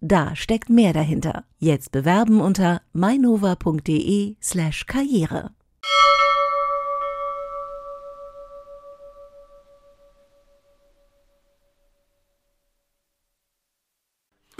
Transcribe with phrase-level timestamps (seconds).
[0.00, 1.44] Da steckt mehr dahinter.
[1.58, 5.50] Jetzt bewerben unter mainova.de slash karriere.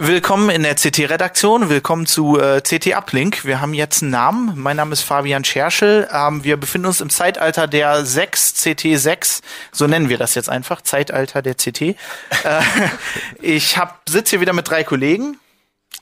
[0.01, 3.43] Willkommen in der CT-Redaktion, willkommen zu äh, CT Uplink.
[3.43, 4.53] Wir haben jetzt einen Namen.
[4.55, 6.07] Mein Name ist Fabian Scherschel.
[6.09, 9.41] Ähm, wir befinden uns im Zeitalter der 6, CT6,
[9.73, 11.81] so nennen wir das jetzt einfach, Zeitalter der CT.
[11.81, 11.95] Äh,
[13.41, 15.37] ich hab, sitze hier wieder mit drei Kollegen.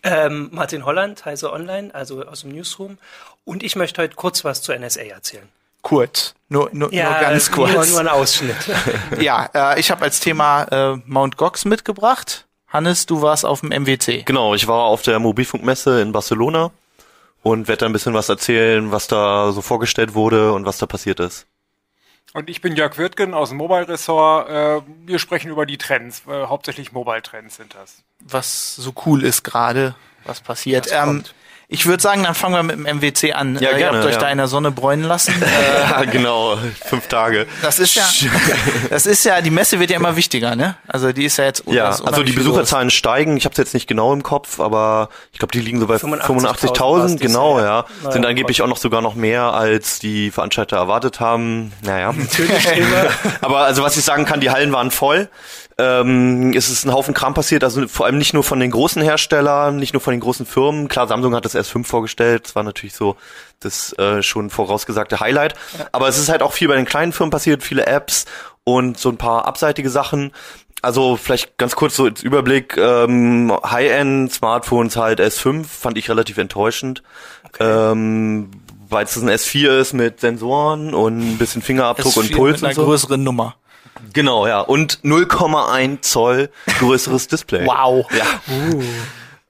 [0.03, 2.99] Ähm, Martin Holland, Heise Online, also aus dem Newsroom.
[3.45, 5.49] Und ich möchte heute kurz was zur NSA erzählen.
[5.81, 7.73] Kurz, nur, nur, Ja, nur ganz kurz.
[7.73, 8.57] Nur, nur ein Ausschnitt.
[9.19, 12.46] ja, äh, ich habe als Thema äh, Mount Gox mitgebracht.
[12.77, 14.21] Hannes, du warst auf dem MWC.
[14.23, 16.69] Genau, ich war auf der Mobilfunkmesse in Barcelona
[17.41, 20.85] und werde da ein bisschen was erzählen, was da so vorgestellt wurde und was da
[20.85, 21.47] passiert ist.
[22.33, 24.49] Und ich bin Jörg Wirtgen aus dem Mobile-Ressort.
[24.49, 26.21] Äh, wir sprechen über die Trends.
[26.27, 28.03] Äh, hauptsächlich Mobile-Trends sind das.
[28.19, 30.85] Was so cool ist gerade, was passiert.
[30.85, 31.33] Das Ähm, kommt.
[31.69, 33.57] Ich würde sagen, dann fangen wir mit dem MWC an.
[33.59, 34.19] Ja, äh, ihr gerne, habt euch ja.
[34.19, 35.33] da in der Sonne bräunen lassen.
[35.41, 37.45] ja, genau, fünf Tage.
[37.61, 38.07] Das ist ja,
[38.89, 40.75] das ist ja, die Messe wird ja immer wichtiger, ne?
[40.87, 41.63] Also die ist ja jetzt.
[41.67, 43.35] Ja, also die Besucherzahlen steigen.
[43.35, 45.95] Ich habe es jetzt nicht genau im Kopf, aber ich glaube, die liegen so bei
[45.95, 47.19] 85.000 85.000.
[47.19, 47.65] Genau, ja.
[47.65, 47.85] Jahr.
[48.11, 51.73] Sind angeblich auch noch sogar noch mehr, als die Veranstalter erwartet haben.
[51.81, 52.13] Naja.
[52.13, 53.09] Natürlich immer.
[53.41, 55.29] Aber also was ich sagen kann, die Hallen waren voll.
[55.79, 59.01] Ähm, es ist ein Haufen Kram passiert, also vor allem nicht nur von den großen
[59.01, 60.87] Herstellern, nicht nur von den großen Firmen.
[60.87, 63.15] Klar, Samsung hat das S5 vorgestellt, das war natürlich so
[63.59, 65.53] das äh, schon vorausgesagte Highlight.
[65.91, 68.25] Aber es ist halt auch viel bei den kleinen Firmen passiert, viele Apps
[68.63, 70.31] und so ein paar abseitige Sachen.
[70.81, 77.03] Also vielleicht ganz kurz so als Überblick, ähm, High-End-Smartphones halt S5 fand ich relativ enttäuschend.
[77.59, 78.49] Ähm,
[78.89, 82.63] weil es ein S4 ist mit Sensoren und ein bisschen Fingerabdruck S4 und Puls mit
[82.63, 82.85] einer und so.
[82.85, 83.55] größeren Nummer.
[84.13, 84.61] Genau, ja.
[84.61, 86.49] Und 0,1 Zoll
[86.79, 87.65] größeres Display.
[87.65, 88.05] Wow.
[88.11, 88.25] Ja.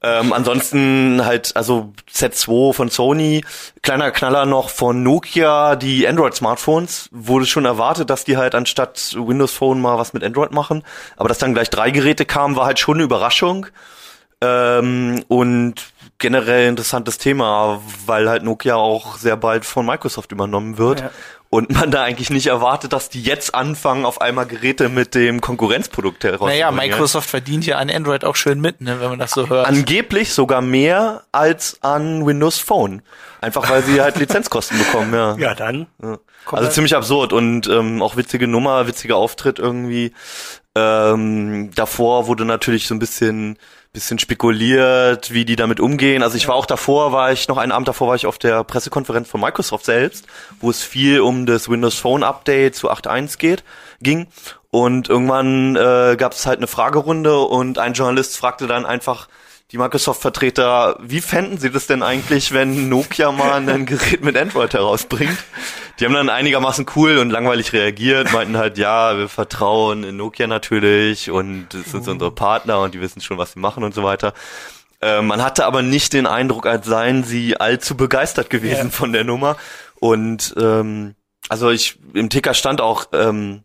[0.04, 3.44] Ähm, ansonsten halt, also Z2 von Sony,
[3.82, 9.54] kleiner Knaller noch von Nokia, die Android-Smartphones, wurde schon erwartet, dass die halt anstatt Windows
[9.54, 10.84] Phone mal was mit Android machen.
[11.16, 13.68] Aber dass dann gleich drei Geräte kamen, war halt schon eine Überraschung.
[14.40, 15.76] Ähm, und
[16.20, 21.02] generell interessantes Thema, weil halt Nokia auch sehr bald von Microsoft übernommen wird.
[21.02, 21.12] Ja.
[21.50, 25.40] Und man da eigentlich nicht erwartet, dass die jetzt anfangen, auf einmal Geräte mit dem
[25.40, 26.60] Konkurrenzprodukt herauszubringen.
[26.60, 29.66] Naja, Microsoft verdient ja an Android auch schön mit, ne, wenn man das so hört.
[29.66, 33.02] Angeblich sogar mehr als an Windows Phone.
[33.40, 35.38] Einfach weil sie halt Lizenzkosten bekommen, ja.
[35.38, 35.88] Ja, dann.
[36.04, 36.18] Ja.
[36.52, 40.14] Also ziemlich absurd und ähm, auch witzige Nummer, witziger Auftritt irgendwie.
[40.76, 43.58] Ähm, davor wurde natürlich so ein bisschen
[43.98, 46.22] bisschen spekuliert, wie die damit umgehen.
[46.22, 48.64] Also ich war auch davor, war ich noch einen Abend davor war ich auf der
[48.64, 50.28] Pressekonferenz von Microsoft selbst,
[50.60, 53.64] wo es viel um das Windows Phone Update zu 8.1 geht
[54.00, 54.28] ging
[54.70, 59.28] und irgendwann äh, gab es halt eine Fragerunde und ein Journalist fragte dann einfach
[59.72, 64.74] die Microsoft-Vertreter, wie fänden sie das denn eigentlich, wenn Nokia mal ein Gerät mit Android
[64.74, 65.38] herausbringt?
[66.00, 70.48] Die haben dann einigermaßen cool und langweilig reagiert, meinten halt, ja, wir vertrauen in Nokia
[70.48, 74.04] natürlich und das sind unsere Partner und die wissen schon, was sie machen und so
[74.04, 74.34] weiter.
[75.02, 78.90] Äh, man hatte aber nicht den Eindruck, als seien sie allzu begeistert gewesen Ja.
[78.92, 79.58] von der Nummer.
[80.00, 81.16] Und ähm,
[81.50, 83.64] also ich im Ticker stand auch, ähm,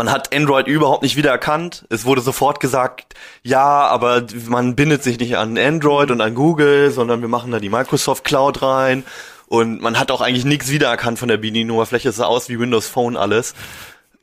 [0.00, 1.84] man hat Android überhaupt nicht wiedererkannt.
[1.90, 3.12] Es wurde sofort gesagt,
[3.42, 7.58] ja, aber man bindet sich nicht an Android und an Google, sondern wir machen da
[7.58, 9.04] die Microsoft Cloud rein.
[9.46, 12.08] Und man hat auch eigentlich nichts wiedererkannt von der Bedienoberfläche.
[12.08, 13.54] Es sah aus wie Windows Phone alles.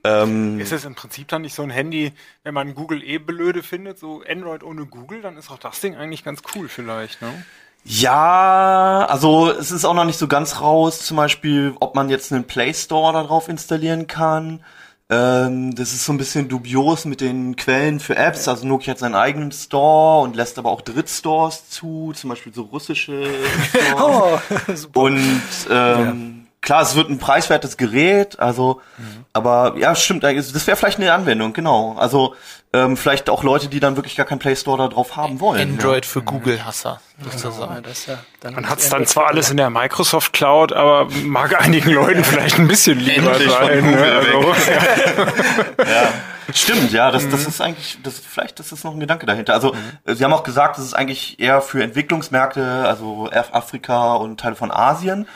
[0.04, 2.12] Ähm, Ist es im Prinzip dann nicht so ein Handy,
[2.42, 5.96] wenn man Google eh blöde findet, so Android ohne Google, dann ist auch das Ding
[5.96, 7.46] eigentlich ganz cool vielleicht, ne?
[7.84, 12.34] Ja, also es ist auch noch nicht so ganz raus, zum Beispiel, ob man jetzt
[12.34, 14.64] einen Play Store darauf installieren kann.
[15.10, 18.48] Ähm, das ist so ein bisschen dubios mit den Quellen für Apps.
[18.48, 22.64] Also Nokia hat seinen eigenen Store und lässt aber auch Drittstores zu, zum Beispiel so
[22.64, 23.24] russische
[23.70, 24.42] Stores.
[24.68, 25.00] Oh, super.
[25.00, 28.82] Und ähm, klar, es wird ein preiswertes Gerät, also,
[29.32, 31.96] aber ja, stimmt, das wäre vielleicht eine Anwendung, genau.
[31.98, 32.36] Also
[32.74, 35.62] ähm, vielleicht auch Leute, die dann wirklich gar keinen Play Store da drauf haben wollen.
[35.62, 37.76] Android für Google-Hasser, sozusagen.
[37.76, 41.08] Ja, das ja, dann Man hat es dann zwar alles in der Microsoft Cloud, aber
[41.24, 43.90] mag einigen Leuten vielleicht ein bisschen lieber Endlich von sein.
[43.90, 44.04] Ne?
[44.04, 44.54] Also,
[46.54, 49.54] Stimmt, ja, das, das ist eigentlich, das vielleicht das ist noch ein Gedanke dahinter.
[49.54, 49.74] Also
[50.06, 54.40] äh, Sie haben auch gesagt, das ist eigentlich eher für Entwicklungsmärkte, also Af- Afrika und
[54.42, 55.28] Teile von Asien.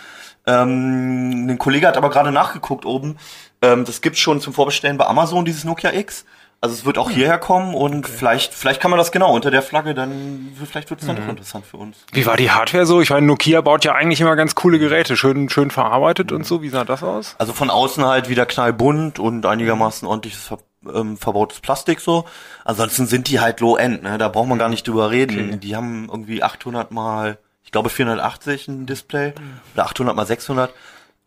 [0.52, 3.18] Ähm, ein Kollege hat aber gerade nachgeguckt oben.
[3.62, 6.26] Ähm, das gibt's schon zum Vorbestellen bei Amazon dieses Nokia X.
[6.64, 9.64] Also es wird auch hierher kommen und vielleicht vielleicht kann man das genau unter der
[9.64, 11.98] Flagge dann vielleicht wird es dann doch interessant für uns.
[12.12, 13.02] Wie war die Hardware so?
[13.02, 16.62] Ich meine, Nokia baut ja eigentlich immer ganz coole Geräte, schön, schön verarbeitet und so.
[16.62, 17.34] Wie sah das aus?
[17.40, 20.60] Also von außen halt wieder knallbunt und einigermaßen ordentliches ver
[20.94, 22.26] ähm, verbautes Plastik so.
[22.64, 24.18] Ansonsten sind die halt low-end, ne?
[24.20, 25.60] Da braucht man gar nicht drüber reden.
[25.60, 29.34] Die haben irgendwie 800 mal, ich glaube 480 ein Display
[29.74, 30.74] oder 800 mal 600.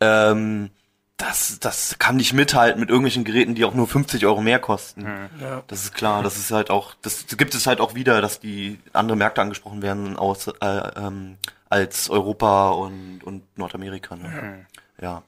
[0.01, 0.69] Ähm,
[1.17, 5.05] das, das kann nicht mithalten mit irgendwelchen Geräten, die auch nur 50 Euro mehr kosten.
[5.39, 5.63] Ja.
[5.67, 8.79] Das ist klar, das ist halt auch, das gibt es halt auch wieder, dass die
[8.91, 11.37] andere Märkte angesprochen werden aus, äh, ähm,
[11.69, 14.17] als Europa und, und Nordamerika.
[14.17, 14.65] Ne?
[15.01, 15.23] Ja.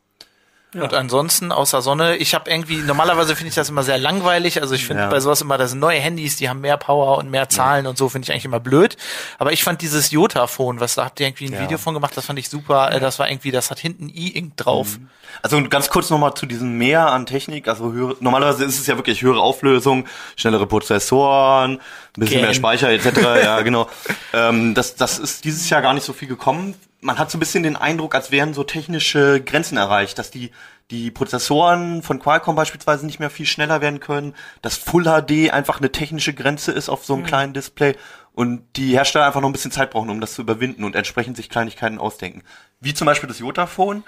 [0.74, 4.62] Und ansonsten außer Sonne, ich habe irgendwie, normalerweise finde ich das immer sehr langweilig.
[4.62, 5.10] Also ich finde Ja.
[5.10, 7.98] bei sowas immer, das sind neue Handys, die haben mehr Power und mehr Zahlen und
[7.98, 8.98] so, finde ich eigentlich immer blöd.
[9.40, 11.62] Aber ich fand dieses Jota-Phone, was da habt ihr irgendwie ein Ja.
[11.62, 12.90] Video von gemacht, das fand ich super.
[13.00, 15.00] Das war irgendwie, das hat hinten E-Ink drauf.
[15.42, 17.68] Also ganz kurz nochmal zu diesem Mehr an Technik.
[17.69, 20.06] Also höhere, normalerweise ist es ja wirklich höhere Auflösung,
[20.36, 21.80] schnellere Prozessoren, ein
[22.16, 22.42] bisschen Game.
[22.46, 23.06] mehr Speicher etc.
[23.44, 23.88] ja, genau.
[24.34, 26.75] Ähm, das, das ist dieses Jahr gar nicht so viel gekommen.
[26.99, 30.51] Man hat so ein bisschen den Eindruck, als wären so technische Grenzen erreicht, dass die
[30.91, 35.79] die Prozessoren von Qualcomm beispielsweise nicht mehr viel schneller werden können, dass Full HD einfach
[35.79, 37.95] eine technische Grenze ist auf so einem kleinen Display
[38.33, 41.35] und die Hersteller einfach noch ein bisschen Zeit brauchen, um das zu überwinden und entsprechend
[41.35, 42.44] sich Kleinigkeiten ausdenken.
[42.79, 44.03] Wie zum Beispiel das Jotaphone,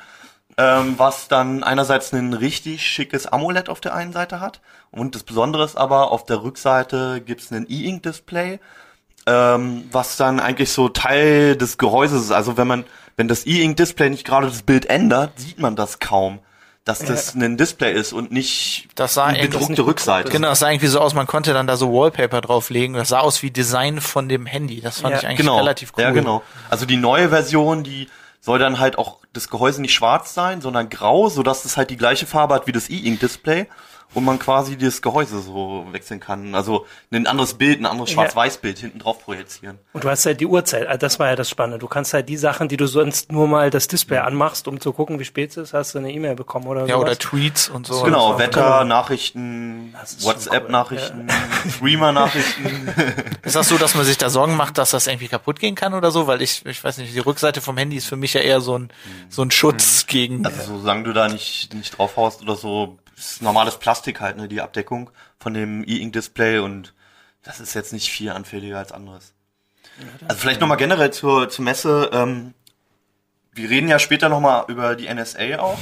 [0.57, 5.24] ähm, was dann einerseits ein richtig schickes AMOLED auf der einen Seite hat und das
[5.24, 8.59] Besondere ist aber, auf der Rückseite gibt's ein E-Ink-Display,
[9.30, 12.31] ähm, was dann eigentlich so Teil des Gehäuses ist.
[12.31, 12.84] Also wenn man,
[13.18, 16.40] wenn das E-Ink-Display nicht gerade das Bild ändert, sieht man das kaum,
[16.86, 20.31] dass das ein Display ist und nicht Das sah eine irgendwie- bedruckte Rückseite.
[20.31, 22.96] Genau, das sah irgendwie so aus, man konnte dann da so Wallpaper drauflegen.
[22.96, 24.81] Das sah aus wie Design von dem Handy.
[24.81, 25.20] Das fand Ja.
[25.20, 25.58] ich eigentlich genau.
[25.58, 26.04] relativ cool.
[26.04, 26.42] Ja, genau.
[26.70, 28.08] Also die neue Version, die
[28.42, 31.98] soll dann halt auch das Gehäuse nicht schwarz sein, sondern grau, sodass es halt die
[31.98, 33.68] gleiche Farbe hat wie das E-Ink-Display
[34.16, 36.56] und man quasi das Gehäuse so wechseln kann.
[36.56, 38.16] Also ein anderes Bild, ein anderes Ja.
[38.16, 39.78] Schwarz-Weiß-Bild hinten drauf projizieren.
[39.94, 41.78] Und du hast halt die Uhrzeit, also das war ja das Spannende.
[41.80, 44.94] Du kannst halt die Sachen, die du sonst nur mal das Display anmachst, um zu
[44.94, 47.02] gucken, wie spät es ist, hast du eine E-Mail bekommen oder Ja, sowas.
[47.02, 48.02] oder Tweets und so.
[48.04, 51.28] Genau, Das war- Wetter, Nachrichten, ist schon WhatsApp-Nachrichten,
[51.76, 52.90] Streamer-Nachrichten.
[53.44, 55.94] Ist das so, dass man sich da Sorgen macht, dass das irgendwie kaputt gehen kann
[55.94, 56.28] oder so?
[56.28, 58.78] Weil ich, ich weiß nicht, die Rückseite vom Handy ist für mich ja eher so
[58.78, 58.90] ein,
[59.30, 60.46] so ein Schutz gegen.
[60.46, 64.48] Also solange du da nicht, nicht drauf haust oder so, ist normales Plastik halt, ne,
[64.48, 66.94] die Abdeckung von dem E-Ink-Display und
[67.44, 69.33] das ist jetzt nicht viel anfälliger als anderes.
[70.27, 72.54] Also vielleicht nochmal generell zur, zur Messe, ähm,
[73.51, 75.80] wir reden ja später nochmal über die NSA auch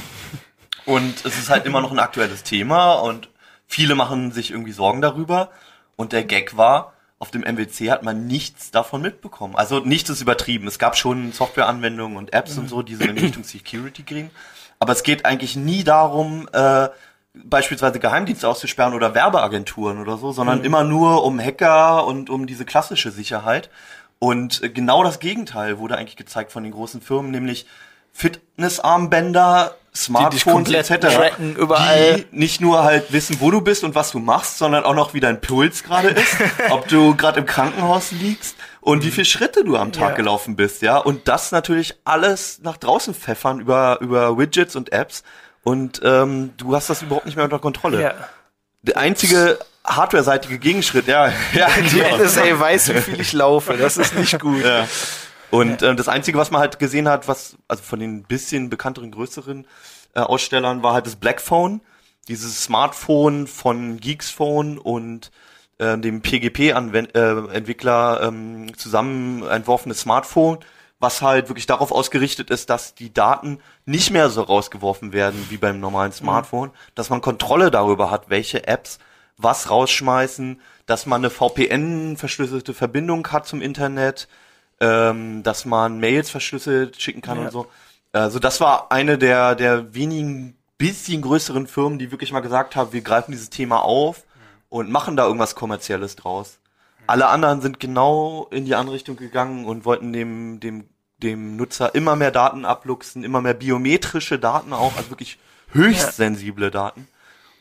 [0.84, 3.28] und es ist halt immer noch ein aktuelles Thema und
[3.66, 5.50] viele machen sich irgendwie Sorgen darüber
[5.96, 9.56] und der Gag war, auf dem MWC hat man nichts davon mitbekommen.
[9.56, 10.68] Also nichts ist übertrieben.
[10.68, 14.30] Es gab schon Softwareanwendungen und Apps und so, die so in Richtung Security gingen.
[14.78, 16.88] Aber es geht eigentlich nie darum, äh,
[17.34, 22.64] beispielsweise Geheimdienste auszusperren oder Werbeagenturen oder so, sondern immer nur um Hacker und um diese
[22.64, 23.70] klassische Sicherheit.
[24.18, 27.66] Und äh, genau das Gegenteil wurde eigentlich gezeigt von den großen Firmen, nämlich
[28.12, 30.98] Fitnessarmbänder, Smartphones etc.
[31.14, 32.16] tracken überall.
[32.16, 35.14] Die nicht nur halt wissen, wo du bist und was du machst, sondern auch noch
[35.14, 36.36] wie dein Puls gerade ist,
[36.70, 40.16] ob du gerade im Krankenhaus liegst und wie viele Schritte du am Tag Ja.
[40.16, 40.98] gelaufen bist, ja.
[40.98, 45.22] Und das natürlich alles nach draußen pfeffern über über Widgets und Apps
[45.68, 48.00] und ähm, du hast das überhaupt nicht mehr unter Kontrolle.
[48.00, 48.14] Ja.
[48.80, 52.16] Der einzige hardware-seitige Gegenschritt, ja, ja, Die genau.
[52.16, 53.76] NSA weiß, wie viel ich laufe.
[53.76, 54.64] Das ist nicht gut.
[54.64, 54.88] Ja.
[55.50, 59.10] Und ähm, das Einzige, was man halt gesehen hat, was also von den bisschen bekannteren,
[59.10, 59.66] größeren
[60.14, 61.82] äh, Ausstellern, war halt das Black Phone,
[62.28, 65.30] dieses Smartphone von Geeks Phone und
[65.76, 70.60] äh, dem PGP-Entwickler ähm, zusammen entworfenes Smartphone,
[71.00, 75.56] was halt wirklich darauf ausgerichtet ist, dass die Daten nicht mehr so rausgeworfen werden wie
[75.56, 78.98] beim normalen Smartphone, dass man Kontrolle darüber hat, welche Apps
[79.36, 84.26] was rausschmeißen, dass man eine VPN-verschlüsselte Verbindung hat zum Internet,
[84.80, 87.44] ähm, dass man Mails verschlüsselt schicken kann Ja.
[87.44, 87.66] und so.
[88.12, 92.92] Also das war eine der, der wenigen bisschen größeren Firmen, die wirklich mal gesagt haben,
[92.92, 94.24] wir greifen dieses Thema auf
[94.68, 96.58] und machen da irgendwas Kommerzielles draus.
[97.08, 100.90] Alle anderen sind genau in die andere Richtung gegangen und wollten dem, dem,
[101.22, 105.38] dem Nutzer immer mehr Daten abluchsen, immer mehr biometrische Daten auch, also wirklich
[105.72, 107.08] höchst sensible Daten.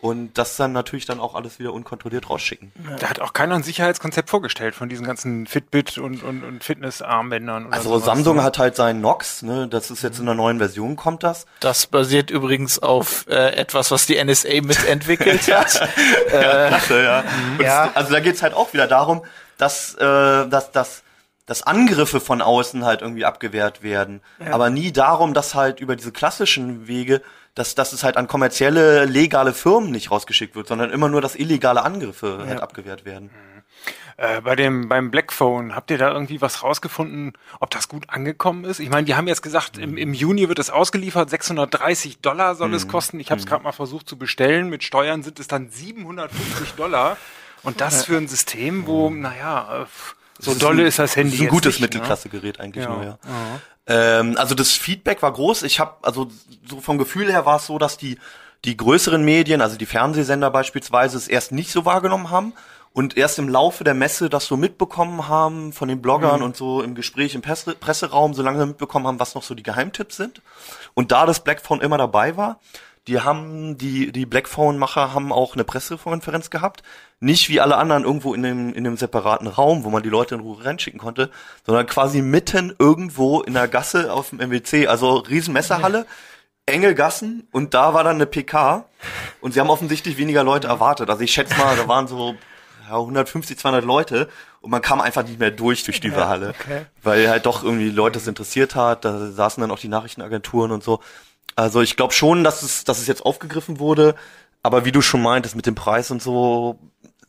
[0.08, 2.72] Und das dann natürlich dann auch alles wieder unkontrolliert rausschicken.
[3.00, 7.68] Da hat auch keiner ein Sicherheitskonzept vorgestellt von diesen ganzen Fitbit und, und, und Fitnessarmbändern.
[7.68, 8.06] Oder Also sowas.
[8.06, 11.46] Samsung hat halt seinen Nox, ne, das ist jetzt in der neuen Version kommt das.
[11.60, 15.88] Das basiert übrigens auf äh, etwas, was die NSA mitentwickelt hat.
[16.30, 17.24] Klasse, ja.
[17.58, 17.86] Und Ja.
[17.88, 19.24] es- Also da geht's halt auch wieder darum,
[19.58, 20.00] dass, äh,
[20.48, 21.04] dass, dass,
[21.46, 24.22] dass Angriffe von außen halt irgendwie abgewehrt werden.
[24.52, 27.22] Aber nie darum, dass halt über diese klassischen Wege,
[27.58, 31.36] dass, dass es halt an kommerzielle, legale Firmen nicht rausgeschickt wird, sondern immer nur, dass
[31.36, 33.30] illegale Angriffe halt abgewehrt werden.
[34.18, 38.66] Äh, bei dem, beim Blackphone, habt ihr da irgendwie was rausgefunden, ob das gut angekommen
[38.66, 38.80] ist?
[38.80, 42.74] Ich meine, die haben jetzt gesagt, im, im Juni wird es ausgeliefert, 630 Dollar soll
[42.74, 43.20] es kosten.
[43.20, 44.70] Ich habe es gerade mal versucht zu bestellen.
[44.70, 47.18] Mit Steuern sind es dann 750 Dollar.
[47.64, 49.86] Und das für ein System, wo, naja, äh,
[50.40, 51.86] so dolle ist das Handy ist ein gutes nicht, ne?
[51.86, 52.90] Mittelklassegerät eigentlich Ja.
[52.94, 53.18] nur, ja.
[53.88, 55.64] Ähm, also das Feedback war groß.
[55.64, 56.30] Ich habe also
[56.68, 58.18] so vom Gefühl her war es so, dass die
[58.66, 62.54] die größeren Medien, also die Fernsehsender beispielsweise, es erst nicht so wahrgenommen haben
[62.92, 66.82] und erst im Laufe der Messe das so mitbekommen haben von den Bloggern und so
[66.82, 70.42] im Gespräch im Presse Presseraum, so lange mitbekommen haben, was noch so die Geheimtipps sind.
[70.96, 72.60] Und da das Blackphone immer dabei war,
[73.08, 76.84] die haben, die, die Blackphone-Macher haben auch eine Pressekonferenz gehabt.
[77.20, 80.36] Nicht wie alle anderen irgendwo in dem, in dem separaten Raum, wo man die Leute
[80.36, 81.32] in Ruhe reinschicken konnte,
[81.66, 86.06] sondern quasi mitten irgendwo in der Gasse auf dem MWC, also riesen Messehalle,
[86.66, 88.86] enge Gassen und da war dann eine PK
[89.40, 91.10] und sie haben offensichtlich weniger Leute erwartet.
[91.10, 92.36] Also ich schätze mal, da waren so
[92.90, 94.28] ja, 150, 200 Leute
[94.62, 96.54] und man kam einfach nicht mehr durch durch diese Halle,
[97.04, 99.06] weil halt doch irgendwie Leute es interessiert hat.
[99.06, 101.02] Da saßen dann auch die Nachrichtenagenturen und so.
[101.58, 104.16] Also ich glaube schon, dass es, dass es jetzt aufgegriffen wurde,
[104.64, 106.80] aber wie du schon meintest mit dem Preis und so,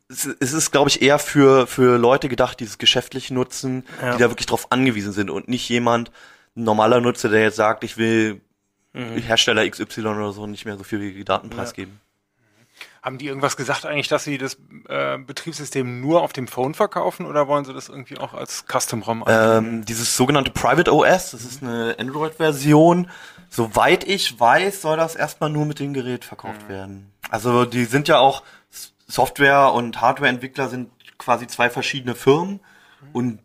[0.08, 4.12] es, es ist glaube ich eher für für Leute gedacht, die es geschäftlich nutzen, Ja.
[4.14, 6.10] die da wirklich drauf angewiesen sind und nicht jemand
[6.56, 8.40] ein normaler Nutzer, der jetzt sagt, ich will
[8.94, 9.18] Mhm.
[9.18, 12.00] Hersteller XY oder so nicht mehr so viel wie Daten preisgeben.
[13.02, 14.56] Haben die irgendwas gesagt eigentlich, dass sie das
[14.88, 19.24] äh, Betriebssystem nur auf dem Phone verkaufen oder wollen sie das irgendwie auch als Custom-ROM
[19.28, 23.10] Ähm, dieses sogenannte Private OS, das ist eine Android-Version.
[23.50, 27.10] Soweit ich weiß, soll das erstmal nur mit dem Gerät verkauft werden.
[27.30, 28.42] Also die sind ja auch
[29.06, 32.60] Software- und Hardware-Entwickler sind quasi zwei verschiedene Firmen
[33.12, 33.40] und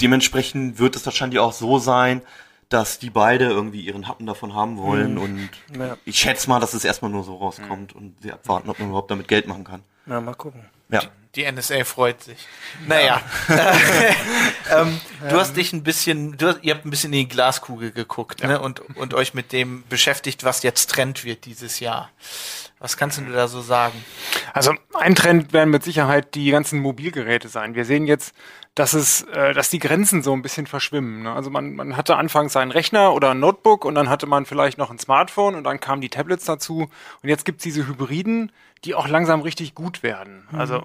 [0.00, 2.22] dementsprechend wird es wahrscheinlich auch so sein,
[2.68, 5.96] dass die beide irgendwie ihren Happen davon haben wollen und Ja.
[6.04, 9.10] ich schätze mal, dass es erstmal nur so rauskommt und sie abwarten, ob man überhaupt
[9.10, 9.82] damit Geld machen kann.
[10.06, 10.64] Na, mal gucken.
[10.90, 11.02] Ja.
[11.34, 12.38] Die NSA freut sich.
[12.86, 13.20] Naja.
[14.74, 17.92] ähm, du hast dich ein bisschen, du hast, ihr habt ein bisschen in die Glaskugel
[17.92, 18.58] geguckt ne?
[18.58, 22.10] und, und euch mit dem beschäftigt, was jetzt Trend wird dieses Jahr.
[22.78, 24.02] Was kannst du da so sagen?
[24.54, 27.74] Also ein Trend werden mit Sicherheit die ganzen Mobilgeräte sein.
[27.74, 28.34] Wir sehen jetzt,
[28.76, 31.22] dass es, äh, dass die Grenzen so ein bisschen verschwimmen.
[31.22, 31.32] Ne?
[31.32, 34.76] Also man, man hatte anfangs einen Rechner oder ein Notebook und dann hatte man vielleicht
[34.76, 36.88] noch ein Smartphone und dann kamen die Tablets dazu
[37.22, 38.52] und jetzt gibt's diese Hybriden,
[38.84, 40.46] die auch langsam richtig gut werden.
[40.52, 40.84] Also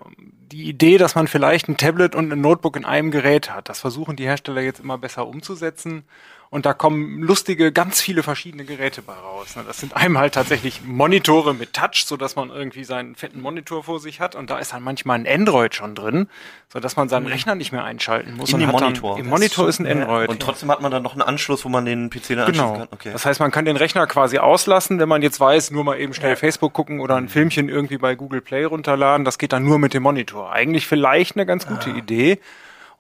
[0.52, 3.82] die Idee, dass man vielleicht ein Tablet und ein Notebook in einem Gerät hat, das
[3.82, 6.06] versuchen die Hersteller jetzt immer besser umzusetzen.
[6.54, 9.56] Und da kommen lustige, ganz viele verschiedene Geräte bei raus.
[9.56, 9.64] ne?
[9.66, 14.02] Das sind einmal tatsächlich Monitore mit Touch, so dass man irgendwie seinen fetten Monitor vor
[14.02, 14.36] sich hat.
[14.36, 16.28] Und da ist dann manchmal ein Android schon drin,
[16.68, 18.52] so dass man seinen Rechner nicht mehr einschalten muss.
[18.52, 19.16] In hat Monitor.
[19.16, 20.28] Dann, Im Monitor ist ein Android.
[20.28, 22.78] Und trotzdem hat man dann noch einen Anschluss, wo man den PC dann anschließen Genau.
[22.80, 22.88] kann.
[22.92, 23.12] Okay.
[23.14, 26.14] Das heißt, man kann den Rechner quasi auslassen, wenn man jetzt weiß, nur mal eben
[26.14, 29.24] schnell Facebook gucken oder ein Filmchen irgendwie bei Google Play runterladen.
[29.24, 30.52] Das geht dann nur mit dem Monitor.
[30.52, 32.40] Eigentlich vielleicht eine ganz gute Idee.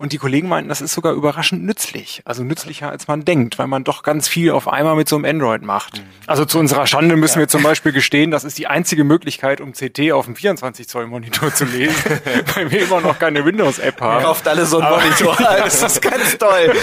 [0.01, 2.23] Und die Kollegen meinten, das ist sogar überraschend nützlich.
[2.25, 5.25] Also nützlicher, als man denkt, weil man doch ganz viel auf einmal mit so einem
[5.25, 6.01] Android macht.
[6.25, 9.73] Also zu unserer Schande müssen wir zum Beispiel gestehen, das ist die einzige Möglichkeit, um
[9.73, 11.93] CT auf dem 24 Zoll Monitor zu lesen,
[12.55, 14.23] weil wir immer noch keine Windows-App haben.
[14.23, 15.37] Kauft alle so einen Monitor.
[15.61, 16.73] Das ist ganz toll.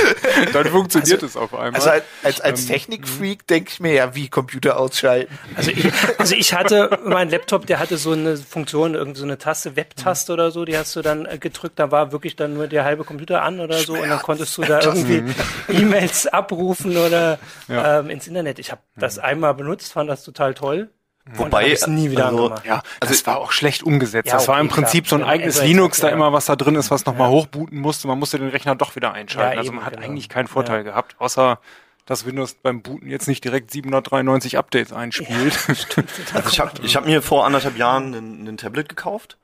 [0.52, 1.74] Dann funktioniert es auf einmal.
[1.74, 5.36] Also als, als, als Technikfreak denke ich mir ja, wie Computer ausschalten.
[5.56, 9.38] Also ich, also ich hatte, mein Laptop, der hatte so eine Funktion, irgend so eine
[9.38, 12.68] Taste, Webtaste oder so, die hast du dann äh, gedrückt, da war wirklich dann nur
[12.68, 15.24] der halbe Computer an oder so und dann konntest du da irgendwie
[15.68, 17.38] E-Mails abrufen oder
[17.68, 18.58] ähm, ins Internet.
[18.58, 20.90] Ich habe das einmal benutzt, fand das total toll.
[21.34, 22.54] Wobei, ich's nie wieder also.
[22.64, 24.28] Ja, also es war auch schlecht umgesetzt.
[24.28, 25.10] Ja, das war okay, im Prinzip klar.
[25.10, 26.14] so ein man eigenes Linux da ja.
[26.14, 28.08] immer, was da drin ist, was nochmal hochbooten musste.
[28.08, 29.52] Man musste den Rechner doch wieder einschalten.
[29.52, 30.06] Ja, also man eben, hat genau.
[30.06, 31.58] eigentlich keinen Vorteil gehabt, außer
[32.06, 35.58] dass Windows beim Booten jetzt nicht direkt 793 Updates einspielt.
[36.32, 39.36] Also ich habe ich hab mir vor anderthalb Jahren ein, ein Tablet gekauft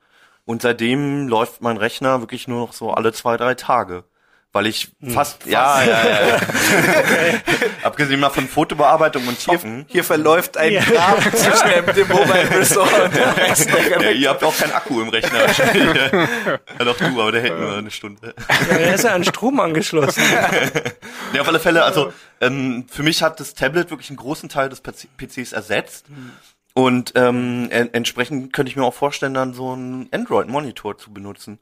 [0.45, 4.03] und seitdem läuft mein Rechner wirklich nur noch so alle zwei, drei Tage.
[4.55, 6.39] Weil ich fast, ja, ja, ja, ja.
[7.83, 9.85] Abgesehen mal von Fotobearbeitung und Zocken.
[9.89, 14.41] Hier verläuft ein Graben zwischen dem, Mobile Resort und dem Rest der Ja, ihr habt
[14.45, 16.11] auch keinen Akku im Rechner wahrscheinlich.
[16.13, 18.33] ja, doch du, aber der hält nur eine Stunde.
[18.69, 20.23] Ja, der ist ja an Strom angeschlossen.
[21.33, 24.69] Ja, auf alle Fälle, also ähm, für mich hat das Tablet wirklich einen großen Teil
[24.69, 26.05] des PC PCs ersetzt.
[26.75, 31.59] Und ähm, en entsprechend könnte ich mir auch vorstellen, dann so einen Android-Monitor zu benutzen.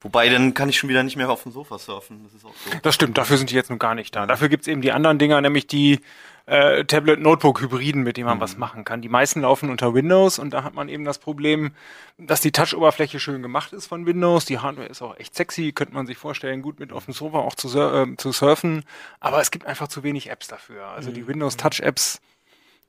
[0.00, 2.22] Wobei, dann kann ich schon wieder nicht mehr auf dem Sofa surfen.
[2.22, 2.70] Das ist auch so.
[2.82, 4.26] Das stimmt, dafür sind die jetzt nun gar nicht da.
[4.26, 6.00] Dafür gibt's eben die anderen Dinger, nämlich die
[6.44, 9.00] äh, Tablet-Notebook-Hybriden, mit denen man was machen kann.
[9.00, 11.72] Die meisten laufen unter Windows und da hat man eben das Problem,
[12.18, 14.44] dass die Touch-Oberfläche schön gemacht ist von Windows.
[14.44, 17.38] Die Hardware ist auch echt sexy, könnte man sich vorstellen, gut mit auf dem Sofa
[17.38, 18.84] auch zu, sur äh, zu surfen.
[19.18, 20.86] Aber es gibt einfach zu wenig Apps dafür.
[20.88, 22.20] Also die Windows Touch-Apps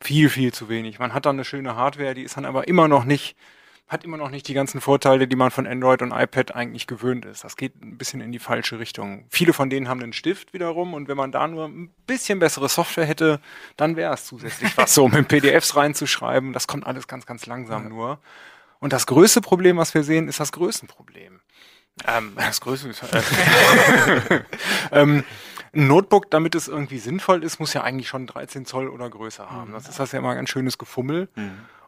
[0.01, 0.99] viel, viel zu wenig.
[0.99, 3.35] Man hat dann eine schöne Hardware, die ist dann aber immer noch nicht
[3.87, 7.23] hat immer noch nicht die ganzen Vorteile, die man von Android und iPad eigentlich gewöhnt
[7.23, 7.45] ist.
[7.45, 9.25] Das geht ein bisschen in die falsche Richtung.
[9.29, 12.67] Viele von denen haben einen Stift wiederum und wenn man da nur ein bisschen bessere
[12.67, 13.39] Software hätte,
[13.77, 16.51] dann wäre es zusätzlich was, so mit PDFs reinzuschreiben.
[16.51, 18.19] Das kommt alles ganz, ganz langsam nur.
[18.79, 21.39] Und das größte Problem, was wir sehen, ist das Größenproblem.
[22.05, 24.39] Ähm, das Größe, äh,
[24.91, 25.23] ähm,
[25.77, 29.49] ein Notebook, damit es irgendwie sinnvoll ist, muss ja eigentlich schon 13 Zoll oder größer
[29.49, 29.71] haben.
[29.71, 31.29] Das ist das ja immer ein ganz schönes Gefummel.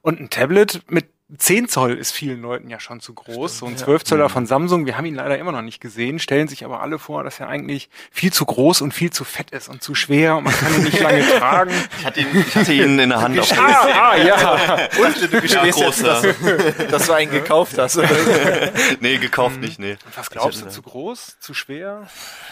[0.02, 3.60] Und ein Tablet mit 10 Zoll ist vielen Leuten ja schon zu groß.
[3.60, 6.48] so ein 12 Zoller von Samsung, wir haben ihn leider immer noch nicht gesehen, stellen
[6.48, 9.70] sich aber alle vor, dass er eigentlich viel zu groß und viel zu fett ist
[9.70, 11.72] und zu schwer und man kann ihn nicht lange tragen.
[12.00, 13.40] Ich hatte ihn, ich hatte ihn in der Hand.
[13.40, 14.76] Auf Ah, ah ja.
[15.00, 16.26] Und du Ja, gestehst jetzt, dass,
[16.90, 17.98] dass du einen gekauft hast.
[19.00, 19.98] nee, gekauft nicht, nee.
[20.16, 22.08] Was glaubst du, zu groß, zu schwer?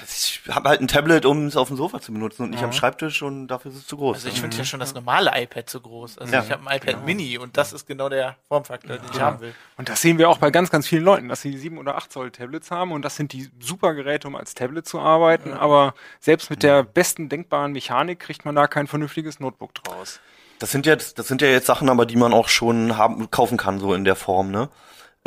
[0.07, 2.72] Ich habe halt ein Tablet, um es auf dem Sofa zu benutzen und nicht am
[2.74, 4.17] Schreibtisch und dafür ist es zu groß.
[4.17, 6.19] Also ich finde ja schon das normale iPad zu groß.
[6.19, 6.43] Also Ja.
[6.43, 8.36] ich habe ein iPad Mini und das ist genau der
[8.67, 9.53] Formfaktor, den ich haben will.
[9.77, 12.12] Und das sehen wir auch bei ganz, ganz vielen Leuten, dass sie 7 oder 8
[12.12, 15.93] Zoll Tablets haben und das sind die super Geräte, um als Tablet zu arbeiten, aber
[16.19, 20.19] selbst mit der besten denkbaren Mechanik kriegt man da kein vernünftiges Notebook draus.
[20.59, 23.57] Das sind jetzt, das sind ja jetzt Sachen, aber die man auch schon haben, kaufen
[23.57, 24.69] kann, so in der Form, ne?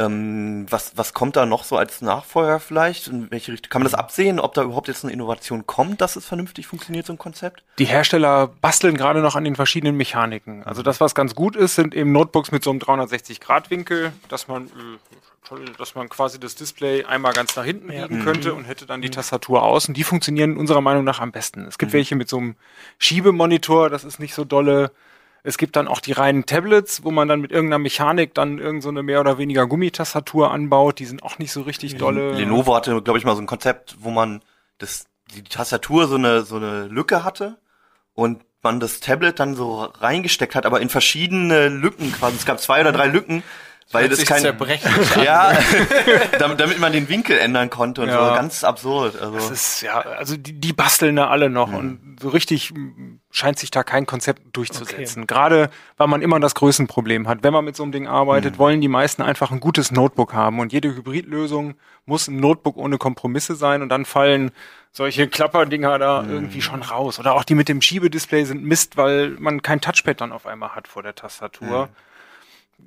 [0.01, 3.09] Ähm, was, was kommt da noch so als Nachfolger vielleicht?
[3.09, 3.69] In welche Richtung?
[3.69, 7.05] Kann man das absehen, ob da überhaupt jetzt eine Innovation kommt, dass es vernünftig funktioniert,
[7.05, 7.63] so ein Konzept?
[7.79, 10.65] Die Hersteller basteln gerade noch an den verschiedenen Mechaniken.
[10.65, 14.69] Also das, was ganz gut ist, sind eben Notebooks mit so einem 360-Grad-Winkel, dass man,
[14.69, 19.03] äh, dass man quasi das Display einmal ganz nach hinten biegen könnte und hätte dann
[19.03, 19.93] die Tastatur außen.
[19.93, 21.67] Die funktionieren unserer Meinung nach am besten.
[21.67, 22.55] Es gibt welche mit so einem
[22.99, 24.93] Schiebemonitor, das ist nicht so dolle.
[25.43, 28.83] Es gibt dann auch die reinen Tablets, wo man dann mit irgendeiner Mechanik dann irgend
[28.83, 30.99] so eine mehr oder weniger Gummitastatur anbaut.
[30.99, 32.33] Die sind auch nicht so richtig dolle.
[32.33, 34.43] Lenovo hatte, glaube ich, mal so ein Konzept, wo man
[34.79, 37.59] das, die Tastatur so eine, so eine Lücke hatte
[38.15, 42.37] und man das Tablet dann so reingesteckt hat, aber in verschiedene Lücken quasi.
[42.37, 43.43] Es gab zwei oder drei Lücken,
[43.91, 44.45] weil das kein,
[45.25, 45.53] ja,
[46.39, 48.29] damit, damit man den Winkel ändern konnte und Ja.
[48.29, 48.35] so.
[48.35, 49.21] Ganz absurd.
[49.21, 49.35] Also.
[49.35, 53.59] Das ist ja, also die, die basteln da alle noch und so richtig m, scheint
[53.59, 55.27] sich da kein Konzept durchzusetzen.
[55.27, 57.43] Gerade weil man immer das Größenproblem hat.
[57.43, 60.61] Wenn man mit so einem Ding arbeitet, wollen die meisten einfach ein gutes Notebook haben
[60.61, 61.75] und jede Hybridlösung
[62.07, 64.51] muss ein Notebook ohne Kompromisse sein und dann fallen
[64.93, 67.19] solche Klapperdinger da irgendwie schon raus.
[67.19, 70.75] Oder auch die mit dem Schiebedisplay sind Mist, weil man kein Touchpad dann auf einmal
[70.75, 71.89] hat vor der Tastatur.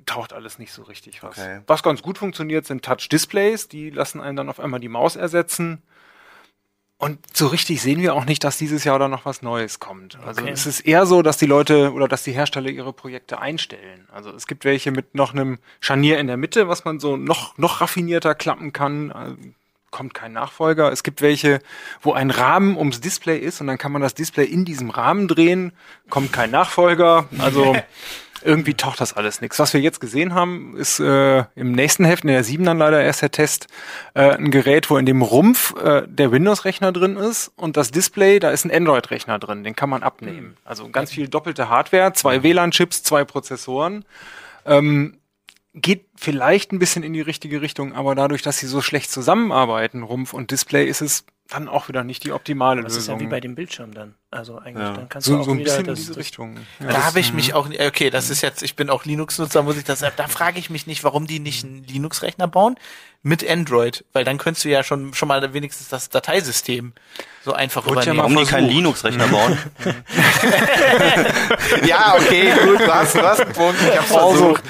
[0.06, 1.38] Taucht alles nicht so richtig was.
[1.38, 1.60] Okay.
[1.66, 3.68] Was ganz gut funktioniert, sind Touch-Displays.
[3.68, 5.82] Die lassen einen dann auf einmal die Maus ersetzen.
[7.04, 10.18] Und so richtig sehen wir auch nicht, dass dieses Jahr da noch was Neues kommt.
[10.26, 10.50] Also Okay.
[10.52, 14.08] es ist eher so, dass die Leute oder dass die Hersteller ihre Projekte einstellen.
[14.10, 17.58] Also es gibt welche mit noch einem Scharnier in der Mitte, was man so noch,
[17.58, 19.12] noch raffinierter klappen kann.
[19.12, 19.36] Also
[19.90, 20.90] kommt kein Nachfolger.
[20.90, 21.60] Es gibt welche,
[22.00, 25.28] wo ein Rahmen ums Display ist und dann kann man das Display in diesem Rahmen
[25.28, 25.72] drehen.
[26.08, 27.28] Kommt kein Nachfolger.
[27.38, 27.76] Also
[28.44, 29.58] irgendwie taucht das alles nichts.
[29.58, 33.02] Was wir jetzt gesehen haben, ist äh, im nächsten Heft, in der 7 dann leider
[33.02, 33.66] erst der Test,
[34.14, 38.38] äh, ein Gerät, wo in dem Rumpf äh, der Windows-Rechner drin ist und das Display,
[38.38, 40.56] da ist ein Android-Rechner drin, den kann man abnehmen.
[40.64, 44.04] Also ganz viel doppelte Hardware, zwei WLAN-Chips, zwei Prozessoren.
[44.66, 45.18] Ähm,
[45.74, 50.02] geht vielleicht ein bisschen in die richtige Richtung, aber dadurch, dass sie so schlecht zusammenarbeiten,
[50.02, 53.18] Rumpf und Display, ist es dann auch wieder nicht die optimale Das ist Lösung.
[53.20, 54.14] ja wie bei dem Bildschirm dann.
[54.34, 54.92] Also eigentlich, Ja.
[54.94, 56.56] dann kannst du so, auch so ein wieder bisschen in das, diese das Richtung.
[56.80, 59.76] Ja, Da habe ich mich auch, okay, das ist jetzt, ich bin auch Linux-Nutzer, muss
[59.76, 60.14] ich das sagen.
[60.16, 62.74] Da frage ich mich nicht, warum die nicht einen Linux-Rechner bauen
[63.22, 66.92] mit Android, weil dann könntest du ja schon, schon mal wenigstens das Dateisystem
[67.42, 68.16] so einfach Wurde ja übernehmen.
[68.18, 68.68] mal Warum die keinen.
[68.68, 69.58] Linux-Rechner bauen?
[71.86, 74.62] ja, okay, gut, du hast, du hast einen Punkt, ich hab's Also, versucht.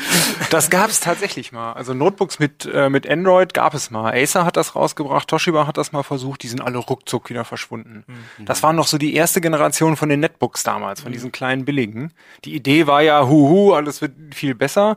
[0.51, 1.73] das gab es tatsächlich mal.
[1.73, 4.13] Also Notebooks mit, äh, mit Android gab es mal.
[4.15, 8.05] Acer hat das rausgebracht, Toshiba hat das mal versucht, die sind alle ruckzuck wieder verschwunden.
[8.41, 9.54] Das war noch so die erste Generation
[9.97, 12.13] von den Netbooks damals, von diesen kleinen billigen.
[12.45, 14.97] Die Idee war ja, huhu, alles wird viel besser.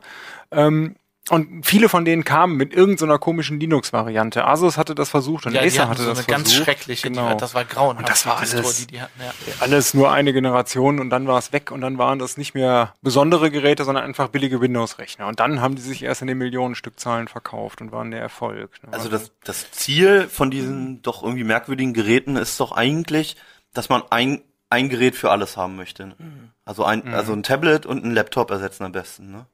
[0.50, 0.96] Ähm,
[1.30, 4.46] und viele von denen kamen mit irgendeiner komischen Linux-Variante.
[4.46, 6.64] Asus hatte das versucht und Ja, Acer hatte so das eine ganz versucht.
[6.64, 7.34] schreckliche, Genau.
[7.34, 7.98] das war grauenhaft.
[7.98, 9.30] Und das war alles- Die, die hatten, ja.
[9.60, 12.94] alles nur eine Generation und dann war es weg und dann waren das nicht mehr
[13.02, 15.26] besondere Geräte, sondern einfach billige Windows-Rechner.
[15.26, 18.70] Und dann haben die sich erst in den Millionenstückzahlen verkauft und waren der Erfolg.
[18.82, 18.94] ne?
[18.94, 23.36] Also das, das Ziel von diesen doch irgendwie merkwürdigen Geräten ist doch eigentlich,
[23.78, 26.06] dass man ein, ein Gerät für alles haben möchte.
[26.08, 26.16] ne?
[26.64, 29.46] Also ein, also ein Tablet und ein Laptop ersetzen am besten, ne?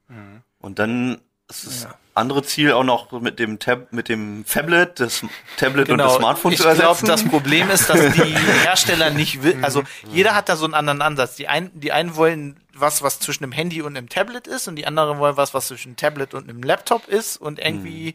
[0.59, 5.23] Und dann ist das andere Ziel auch noch mit dem Tab, mit dem Tablet, das
[5.59, 6.55] Tablet und das Smartphone Genau.
[6.55, 7.05] ich zu ersetzen.
[7.05, 8.23] glaube, das Problem ist, dass die
[8.65, 11.37] Hersteller nicht will, also jeder hat da so einen anderen Ansatz.
[11.37, 14.77] Die einen, die einen wollen was, was zwischen einem Handy und einem Tablet ist und
[14.77, 18.15] die anderen wollen was, was zwischen einem Tablet und einem Laptop ist und irgendwie,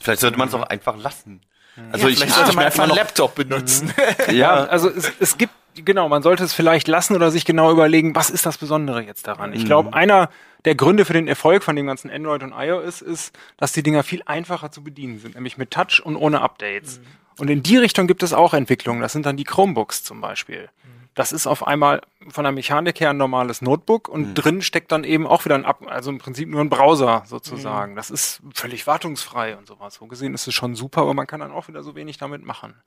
[0.00, 1.40] Vielleicht sollte man es auch einfach lassen.
[1.90, 3.92] Also ja, ich, vielleicht ich, sollte man einfach einen Laptop benutzen.
[4.30, 8.14] Ja, also es, es gibt, genau, man sollte es vielleicht lassen oder sich genau überlegen,
[8.14, 9.52] was ist das Besondere jetzt daran?
[9.52, 10.30] Ich glaube, einer
[10.64, 14.02] der Gründe für den Erfolg von dem ganzen Android und iOS ist, dass die Dinger
[14.02, 17.00] viel einfacher zu bedienen sind, nämlich mit Touch und ohne Updates.
[17.38, 19.00] Und in die Richtung gibt es auch Entwicklungen.
[19.00, 20.68] Das sind dann die Chromebooks zum Beispiel.
[21.14, 25.04] Das ist auf einmal von der Mechanik her ein normales Notebook und drin steckt dann
[25.04, 27.96] eben auch wieder ein, Up also im Prinzip nur ein Browser sozusagen.
[27.96, 29.94] Das ist völlig wartungsfrei und sowas.
[29.96, 32.44] So gesehen ist es schon super, aber man kann dann auch wieder so wenig damit
[32.44, 32.74] machen.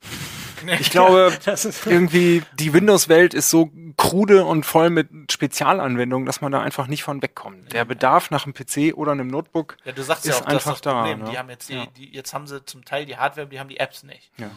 [0.80, 6.40] Ich glaube, das ist- irgendwie die Windows-Welt ist so krude und voll mit Spezialanwendungen, dass
[6.40, 7.74] man da einfach nicht von wegkommt.
[7.74, 10.62] Der Bedarf nach einem PC oder einem Notebook Ja, du sagst ist ja auch, das
[10.62, 11.14] ist einfach da.
[11.14, 11.28] Ne?
[11.30, 11.86] Die haben jetzt die, Ja.
[11.98, 14.32] die, jetzt haben sie zum Teil die Hardware, die haben die Apps nicht.
[14.38, 14.50] Ja.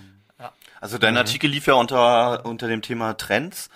[0.82, 3.70] Also dein Artikel lief ja unter, unter dem Thema Trends.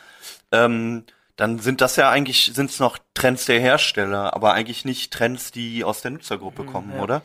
[0.52, 1.04] Ähm,
[1.36, 5.52] dann sind das ja eigentlich, sind es noch Trends der Hersteller, aber eigentlich nicht Trends,
[5.52, 7.22] die aus der Nutzergruppe kommen, oder?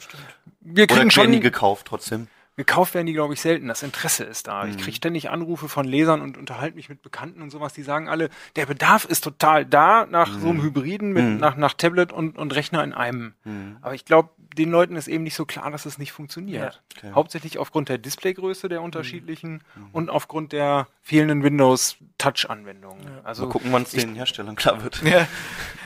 [0.61, 2.27] Wir Oder kriegen werden schon die gekauft trotzdem?
[2.57, 3.69] Gekauft werden die, glaube ich, selten.
[3.69, 4.65] Das Interesse ist da.
[4.65, 4.71] Mhm.
[4.71, 8.09] Ich kriege ständig Anrufe von Lesern und unterhalte mich mit Bekannten und sowas, die sagen
[8.09, 10.51] alle, der Bedarf ist total da nach so Mhm.
[10.51, 13.35] einem Hybriden mit nach, nach Tablet und, und Rechner in einem.
[13.81, 16.81] Aber ich glaube, den Leuten ist eben nicht so klar, dass es nicht funktioniert.
[16.97, 17.13] Okay.
[17.15, 19.89] Hauptsächlich aufgrund der Displaygröße der unterschiedlichen Mhm.
[19.93, 23.07] und aufgrund der fehlenden Windows-Touch-Anwendungen.
[23.25, 25.03] Also Mal gucken, wann es den Herstellern klar wird.
[25.09, 25.27] Ja.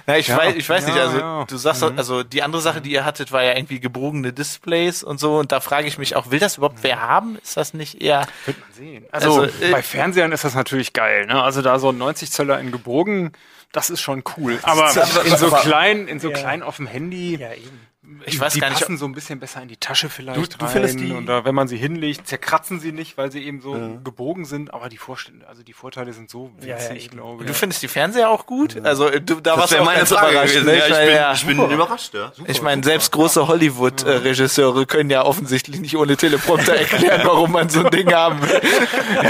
[0.06, 1.44] Na, ich Ja, weiß, ich weiß nicht, ja, also ja.
[1.44, 5.20] du sagst, also die andere Sache, die ihr hattet, war ja irgendwie gebogene Displays und
[5.20, 7.36] so und da frage ich mich auch, will das überhaupt wer haben?
[7.40, 9.04] Ist das nicht eher Wird man sehen.
[9.12, 11.26] Also, Also, äh, bei Fernsehern ist das natürlich geil.
[11.26, 11.40] Ne?
[11.40, 13.30] Also da so ein 90 Zöller in gebogen,
[13.70, 14.58] das ist schon cool.
[14.64, 14.88] Aber
[15.24, 16.36] in so klein, in so Ja.
[16.38, 17.80] klein auf dem Handy, Ja, eben.
[18.26, 20.58] Ich weiß die gar nicht, passen so ein bisschen besser in die Tasche vielleicht Du-
[20.58, 20.72] du rein.
[20.72, 24.44] findest die- Oder wenn man sie hinlegt, zerkratzen sie nicht, weil sie eben so gebogen
[24.44, 24.74] sind.
[24.74, 27.16] Aber die Vorstände, also die Vorteile sind so Ja, ja, winzig, eben.
[27.16, 27.48] glaube ich.
[27.48, 28.84] du findest die Fernseher auch gut?
[28.84, 30.78] Also du, da warst du ganz überrascht, ne?
[30.78, 31.32] Ja, ich meine, bin, ja.
[31.32, 32.32] ich bin überrascht, ja.
[32.48, 37.84] Ich meine, selbst große Hollywood-Regisseure können ja offensichtlich nicht ohne Teleprompter erklären, warum man so
[37.84, 38.60] ein Ding haben will.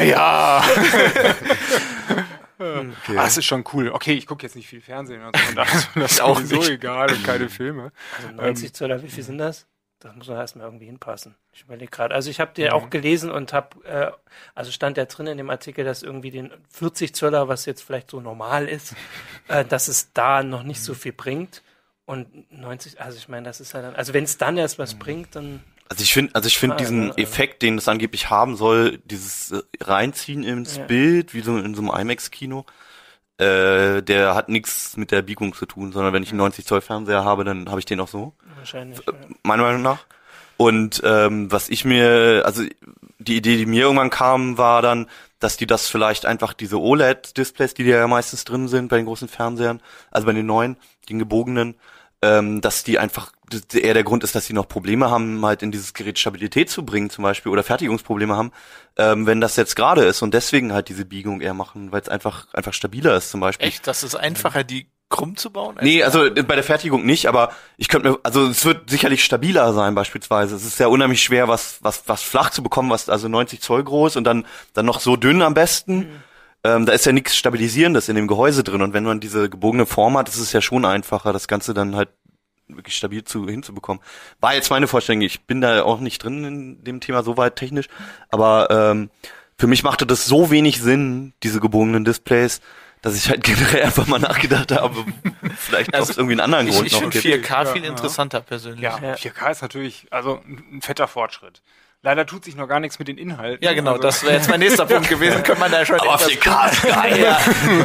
[0.08, 0.64] ja,
[2.62, 2.81] ja.
[3.09, 3.90] Ah, das ist schon cool.
[3.90, 5.22] Okay, ich gucke jetzt nicht viel Fernsehen.
[5.22, 6.70] Also daher ist das auch sowieso nicht.
[6.70, 7.92] egal und keine Filme.
[8.16, 9.66] Also 90 Zöller, wie viel sind das?
[10.01, 11.37] Das muss man erstmal irgendwie hinpassen.
[11.53, 12.12] Ich überlege gerade.
[12.14, 12.55] Also ich habe Mhm.
[12.57, 14.11] dir auch gelesen und habe, äh,
[14.55, 18.11] also stand ja drin in dem Artikel, dass irgendwie den 40 Zöller, was jetzt vielleicht
[18.11, 18.96] so normal ist,
[19.48, 20.85] äh, dass es da noch nicht Mhm.
[20.85, 21.62] so viel bringt.
[22.05, 24.83] Und 90, also ich meine, das ist ja dann, also wenn es dann erst Mhm.
[24.83, 27.14] was bringt, dann Also ich finde, also ich finde Ah, diesen ja, ja.
[27.22, 30.85] Effekt, den es angeblich haben soll, dieses äh, Reinziehen ins Ja.
[30.85, 32.64] Bild, wie so in so einem IMAX-Kino,
[33.37, 36.81] äh, der hat nichts mit der Biegung zu tun, sondern wenn ich einen 90 Zoll
[36.81, 39.07] Fernseher habe, dann habe ich den auch so, wahrscheinlich.
[39.07, 39.98] Äh, meiner Meinung nach.
[40.57, 42.62] Und ähm, was ich mir, also
[43.18, 45.09] die Idee, die mir irgendwann kam, war dann,
[45.40, 49.28] dass die das vielleicht einfach diese OLED-Displays, die ja meistens drin sind bei den großen
[49.28, 50.78] Fernsehern, also bei den neuen,
[51.11, 51.74] den gebogenen,
[52.22, 53.31] ähm, dass die einfach
[53.74, 56.84] eher der Grund ist, dass sie noch Probleme haben, halt in dieses Gerät Stabilität zu
[56.84, 58.52] bringen, zum Beispiel, oder Fertigungsprobleme haben,
[58.96, 62.08] ähm, wenn das jetzt gerade ist und deswegen halt diese Biegung eher machen, weil es
[62.08, 63.66] einfach einfach stabiler ist, zum Beispiel.
[63.68, 65.76] Echt, das ist einfacher, die krumm zu bauen?
[65.76, 69.22] als- Nee, also bei der Fertigung nicht, aber ich könnte mir, also es wird sicherlich
[69.22, 70.56] stabiler sein beispielsweise.
[70.56, 73.84] Es ist ja unheimlich schwer, was, was, was flach zu bekommen, was also 90 Zoll
[73.84, 76.06] groß und dann, dann noch so dünn am besten.
[76.64, 79.84] Ähm, da ist ja nichts Stabilisierendes in dem Gehäuse drin und wenn man diese gebogene
[79.84, 82.08] Form hat, ist es ja schon einfacher, das Ganze dann halt
[82.76, 84.02] wirklich stabil zu, hinzubekommen.
[84.40, 87.56] War jetzt meine Vorstellung, ich bin da auch nicht drin in dem Thema so weit
[87.56, 87.88] technisch,
[88.30, 89.11] aber ähm,
[89.58, 92.61] für mich machte das so wenig Sinn, diese gebogenen Displays,
[93.02, 95.04] dass ich halt generell einfach mal nachgedacht habe,
[95.56, 97.46] vielleicht Also, irgendwie einen anderen Ich, Grund ich noch finde gibt.
[97.46, 97.88] 4K Ja, viel ja.
[97.90, 98.80] interessanter persönlich.
[98.80, 99.14] Ja, Ja.
[99.14, 101.62] 4K ist natürlich also ein fetter Fortschritt.
[102.04, 103.64] Leider tut sich noch gar nichts mit den Inhalten.
[103.64, 105.44] Ja, genau, also, das wäre jetzt mein nächster Punkt gewesen.
[105.44, 107.20] Könnte man da schon 4K ist geil.
[107.22, 107.38] Ja.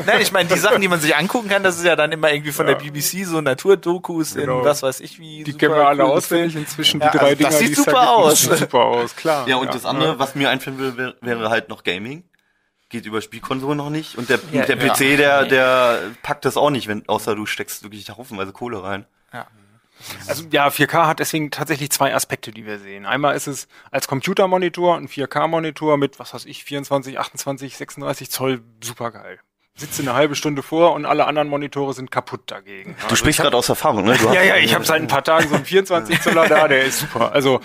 [0.07, 2.31] Nein, ich meine, die Sachen, die man sich angucken kann, das ist ja dann immer
[2.33, 4.59] irgendwie von der BBC, so Naturdokus Genau.
[4.59, 5.43] in was weiß ich wie.
[5.43, 7.75] Die kennen wir alle cool auswendig inzwischen, die Ja, drei also Dinger, das sieht die
[7.75, 8.09] da super gibt.
[8.09, 8.31] aus.
[8.31, 9.47] Das sieht super aus, klar.
[9.47, 12.23] Ja, und das andere, was mir einfallen will, wäre, wäre halt noch Gaming.
[12.89, 14.17] Geht über Spielkonsole noch nicht.
[14.17, 14.93] Und der, Ja, der ja.
[14.93, 18.81] PC, der, der packt das auch nicht, wenn, außer du steckst wirklich da haufenweise Kohle
[18.81, 19.05] rein.
[20.27, 23.05] Also ja, 4K hat deswegen tatsächlich zwei Aspekte, die wir sehen.
[23.05, 28.61] Einmal ist es als Computermonitor ein 4K-Monitor mit, was weiß ich, 24, 28, 36 Zoll
[28.83, 29.39] supergeil.
[29.75, 32.95] Sitze eine halbe Stunde vor und alle anderen Monitore sind kaputt dagegen.
[33.09, 34.17] Du sprichst gerade aus Erfahrung, ne?
[34.33, 36.99] Ja, ja, ich habe seit ein paar Tagen so einen 24 Zoller da, der ist
[36.99, 37.31] super.
[37.31, 37.61] Also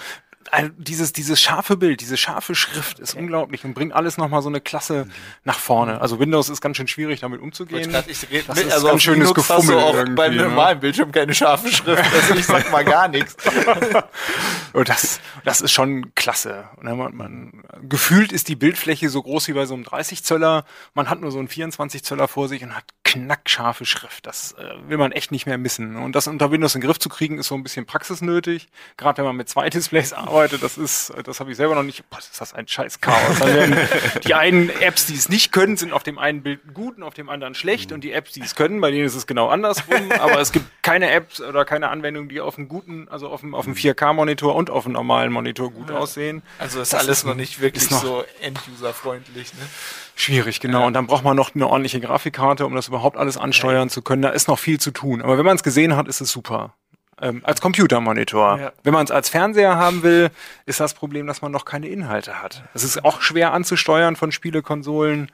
[0.50, 4.48] ein- dieses, dieses scharfe Bild, diese scharfe Schrift ist unglaublich und bringt alles nochmal so
[4.48, 5.06] eine Klasse
[5.44, 6.00] nach vorne.
[6.00, 7.90] Also Windows ist ganz schön schwierig, damit umzugehen.
[7.90, 10.34] Grad, ich red Das mit, ist also ganz schönes Linux hast du Gefummel auch beim
[10.34, 10.42] ne?
[10.42, 12.04] normalen Bildschirm keine scharfe Schrift.
[12.12, 13.36] Also ich sag mal gar nichts.
[14.72, 16.64] Und das, das ist schon klasse.
[16.82, 20.64] Dann man, man, gefühlt ist die Bildfläche so groß wie bei so einem 30 Zöller.
[20.94, 24.26] Man hat nur so einen 24 Zöller vor sich und hat knackscharfe Schrift.
[24.26, 25.96] Das äh, will man echt nicht mehr missen.
[25.96, 28.68] Und das unter Windows in den Griff zu kriegen, ist so ein bisschen praxisnötig.
[28.96, 32.08] Gerade wenn man mit zwei Displays arbeitet, das ist, das habe ich selber noch nicht.
[32.08, 33.40] Boah, ist das ein scheiß Chaos.
[33.40, 33.76] Werden
[34.26, 37.14] die einen Apps, die es nicht können, sind auf dem einen Bild gut und auf
[37.14, 37.92] dem anderen schlecht.
[37.92, 40.10] Und die Apps, die es können, bei denen ist es genau andersrum.
[40.12, 43.54] Aber es gibt keine Apps oder keine Anwendung, die auf einem guten, also auf dem,
[43.54, 46.42] auf dem 4K-Monitor und auf einem normalen Monitor gut aussehen.
[46.58, 49.52] Also ist alles noch nicht wirklich so end-user-freundlich.
[49.54, 49.60] Ne?
[50.14, 50.86] Schwierig, genau.
[50.86, 54.22] Und dann braucht man noch eine ordentliche Grafikkarte, um das überhaupt alles ansteuern zu können.
[54.22, 55.22] Da ist noch viel zu tun.
[55.22, 56.74] Aber wenn man es gesehen hat, ist es super.
[57.20, 58.58] Ähm, als Computermonitor.
[58.58, 58.72] Ja.
[58.82, 60.30] Wenn man es als Fernseher haben will,
[60.66, 62.64] ist das Problem, dass man noch keine Inhalte hat.
[62.74, 65.30] Es ist auch schwer anzusteuern von Spielekonsolen.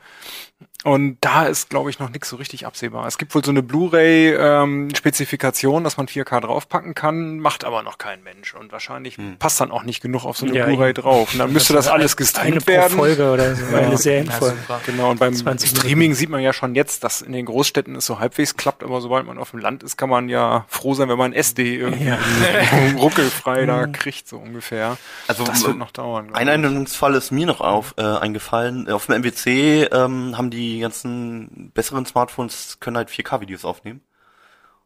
[0.85, 3.09] Und da ist, glaube ich, noch nichts so richtig absehbar.
[3.09, 8.23] Es gibt wohl so eine Blu-ray-Spezifikation, dass man 4K draufpacken kann, macht aber noch kein
[8.23, 8.55] Mensch.
[8.55, 11.33] Und wahrscheinlich passt dann auch nicht genug auf so eine Ja, Blu-ray drauf.
[11.33, 12.97] Und dann müsste das alles eine gestreamt pro werden.
[12.97, 14.57] Folge oder so, eine Serienfolge.
[14.87, 18.07] Genau, und beim 20 Streaming sieht man ja schon jetzt, dass in den Großstädten es
[18.07, 21.09] so halbwegs klappt, aber sobald man auf dem Land ist, kann man ja froh sein,
[21.09, 22.13] wenn man SD irgendwie
[22.99, 24.97] ruckelfrei da kriegt, so ungefähr.
[25.27, 26.33] Also, das wird noch dauern.
[26.33, 26.55] Ein ich.
[26.55, 28.89] Anwendungsfall ist mir noch auf, äh, eingefallen.
[28.89, 34.01] Auf dem MWC ähm, haben die ganzen besseren Smartphones können halt 4K-Videos aufnehmen.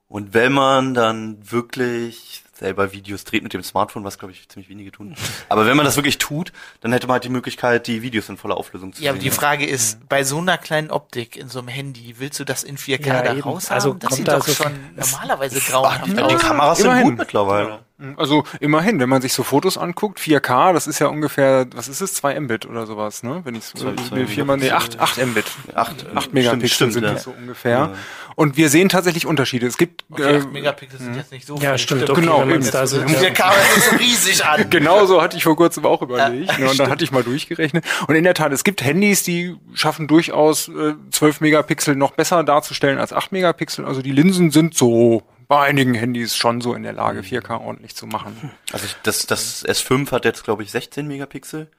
[0.09, 4.69] Und wenn man dann wirklich selber Videos dreht mit dem Smartphone, was glaube ich ziemlich
[4.69, 5.17] wenige tun,
[5.49, 8.37] aber wenn man das wirklich tut, dann hätte man halt die Möglichkeit, die Videos in
[8.37, 9.25] voller Auflösung zu Ja, aber sehen.
[9.31, 12.63] die Frage ist, bei so einer kleinen Optik in so einem Handy, willst du das
[12.63, 14.01] in 4K Ja, da raus Also haben?
[14.01, 16.43] Das kommt sieht da doch so- schon normalerweise grauenhaft die aus.
[16.43, 17.79] Kameras sind gut mittlerweile.
[18.17, 22.01] Also immerhin, wenn man sich so Fotos anguckt, 4K, das ist ja ungefähr, was ist
[22.01, 23.41] es, 2 Mbit oder sowas, ne?
[23.45, 25.45] Wenn ich so, will viermal, nee, 8, 8 Mbit.
[25.75, 27.13] Acht, 8 Megapixel stimmt, sind ja.
[27.15, 27.95] das so ungefähr.
[28.35, 29.67] Und wir sehen tatsächlich Unterschiede.
[29.67, 31.79] Es gibt Okay, äh, 8 Megapixel sind jetzt nicht so Ja, viel.
[31.79, 33.21] stimmt, okay, genau, wenn da Ja.
[33.21, 34.67] Der Kamera ist so riesig an.
[34.71, 36.51] Genau so hatte ich vor kurzem auch überlegt.
[36.53, 37.85] Ja, ne, und dann hatte ich mal durchgerechnet.
[38.07, 42.43] Und in der Tat, es gibt Handys, die schaffen durchaus äh, 12 Megapixel noch besser
[42.43, 43.85] darzustellen als 8 Megapixel.
[43.85, 47.95] Also die Linsen sind so bei einigen Handys schon so in der Lage, 4K ordentlich
[47.95, 48.51] zu machen.
[48.73, 51.71] Also ich, das, das S5 hat jetzt, glaube ich, 16 Megapixel.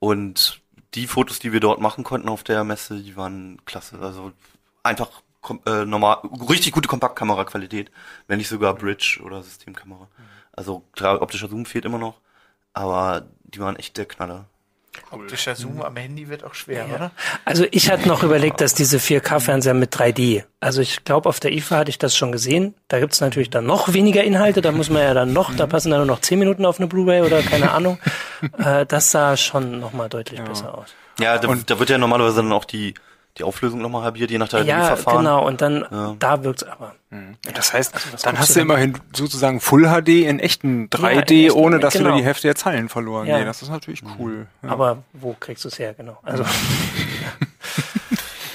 [0.00, 0.60] Und
[0.94, 4.00] die Fotos, die wir dort machen konnten auf der Messe, die waren klasse.
[4.00, 4.32] Also
[4.82, 5.22] einfach
[5.64, 7.92] äh, normal, richtig gute Kompaktkameraqualität,
[8.26, 10.08] wenn nicht sogar Bridge oder Systemkamera.
[10.50, 12.20] Also klar, optischer Zoom fehlt immer noch,
[12.72, 14.46] aber die waren echt der Knaller.
[15.10, 17.10] Optischer Zoom am Handy wird auch schwer, oder?
[17.44, 20.44] Also ich hatte noch überlegt, dass diese 4K-Fernseher mit 3D.
[20.60, 22.74] Also ich glaube, auf der IFA hatte ich das schon gesehen.
[22.88, 24.60] Da gibt's natürlich dann noch weniger Inhalte.
[24.60, 26.86] Da muss man ja dann noch, da passen dann nur noch 10 Minuten auf eine
[26.88, 27.98] Blu-ray oder keine Ahnung.
[28.58, 30.94] äh, das sah schon nochmal deutlich besser aus.
[31.20, 32.94] Ja, da, da wird ja normalerweise dann auch die,
[33.38, 35.18] die Auflösung nochmal halbiert, je nach der Ja, Verfahren.
[35.18, 35.44] genau.
[35.46, 36.94] Und dann, da wirkt's aber.
[37.54, 38.68] Das heißt, Also, dann hast du du denn?
[38.68, 42.10] immerhin sozusagen Full HD in echten 3D, in echten, ohne dass genau.
[42.10, 43.38] du die Hälfte der Zeilen verloren Ja.
[43.38, 43.46] gehen.
[43.46, 44.46] Das ist natürlich cool.
[44.62, 44.68] Ja.
[44.70, 45.94] Aber wo kriegst du's her?
[45.94, 46.18] Genau.
[46.22, 46.44] Also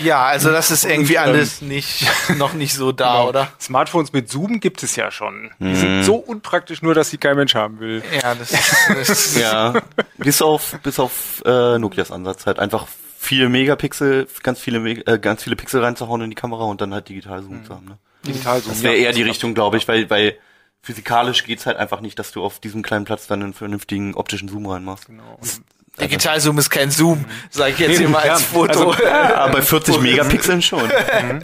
[0.01, 3.49] Ja, also das ist irgendwie alles nicht, noch nicht so da, oder?
[3.59, 5.51] Smartphones mit Zoom gibt es ja schon.
[5.59, 8.01] Die sind so unpraktisch, nur dass sie kein Mensch haben will.
[8.23, 8.53] Ja, das,
[8.95, 9.73] das Ja,
[10.17, 12.87] bis auf, bis auf äh, Nokias Ansatz halt einfach
[13.19, 17.09] viele Megapixel, ganz viele, äh, ganz viele Pixel reinzuhauen in die Kamera und dann halt
[17.09, 17.85] digital Zoom zu haben.
[17.85, 17.97] Ne?
[18.25, 18.71] Digital Zoom.
[18.71, 20.37] Das wäre eher die Richtung, glaube ich, weil, weil
[20.81, 24.47] physikalisch geht's halt einfach nicht, dass du auf diesem kleinen Platz dann einen vernünftigen optischen
[24.47, 25.07] Zoom reinmachst.
[25.07, 25.37] Genau.
[25.41, 25.61] Und
[26.01, 28.91] Digital Zoom ist kein Zoom, sage ich jetzt hier mal als Ja, Foto.
[28.91, 30.89] also- Aber bei 40 Megapixeln schon.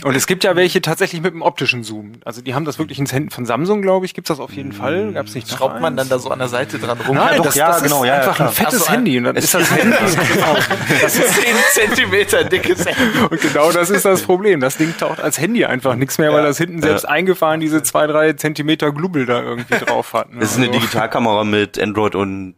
[0.04, 2.14] Und es gibt ja welche tatsächlich mit einem optischen Zoom.
[2.26, 4.72] Also die haben das wirklich ins Händen von Samsung, glaube ich, gibt's das auf jeden
[4.72, 5.12] Fall.
[5.14, 7.16] Gab's nicht Schraubt man dann da so an der Seite dran rum?
[7.16, 8.48] Nein, Ja, doch, das, ja, das genau, ist ja, ja, einfach klar.
[8.50, 9.18] ein fettes Ach so, Handy.
[9.18, 9.96] Und dann ist das Handy.
[11.02, 13.20] Das ist 10 Zentimeter dickes Handy.
[13.30, 14.60] Und genau das ist das Problem.
[14.60, 17.10] Das Ding taucht als Handy einfach nichts mehr, weil das hinten selbst Ja.
[17.10, 20.34] eingefahren diese zwei, drei Zentimeter Glubbel da irgendwie drauf hat.
[20.34, 20.42] Ne?
[20.42, 22.56] Es ist eine Also- Digitalkamera mit Android und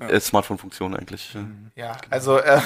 [0.00, 1.30] äh, Smartphone-Funktion eigentlich.
[1.74, 2.60] Ja, also äh,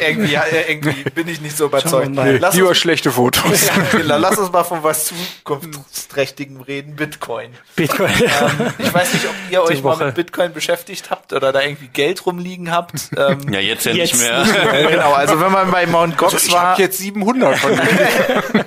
[0.00, 2.14] irgendwie, ja, irgendwie bin ich nicht so überzeugt.
[2.14, 2.32] mal.
[2.32, 3.66] Nee, Lass lieber uns, schlechte Fotos.
[3.92, 7.52] ja, genau, lass uns mal von was Zukunftsträchtigem reden, Bitcoin.
[7.76, 8.10] Bitcoin.
[8.20, 11.88] Ähm, ich weiß nicht, ob ihr euch mal mit Bitcoin beschäftigt habt oder da irgendwie
[11.88, 13.10] Geld rumliegen habt.
[13.16, 14.44] Ähm, Ja, jetzt ja Jetzt nicht mehr.
[14.90, 18.64] genau, also wenn man bei Mount Gox Ich war, habe jetzt 700 von denen.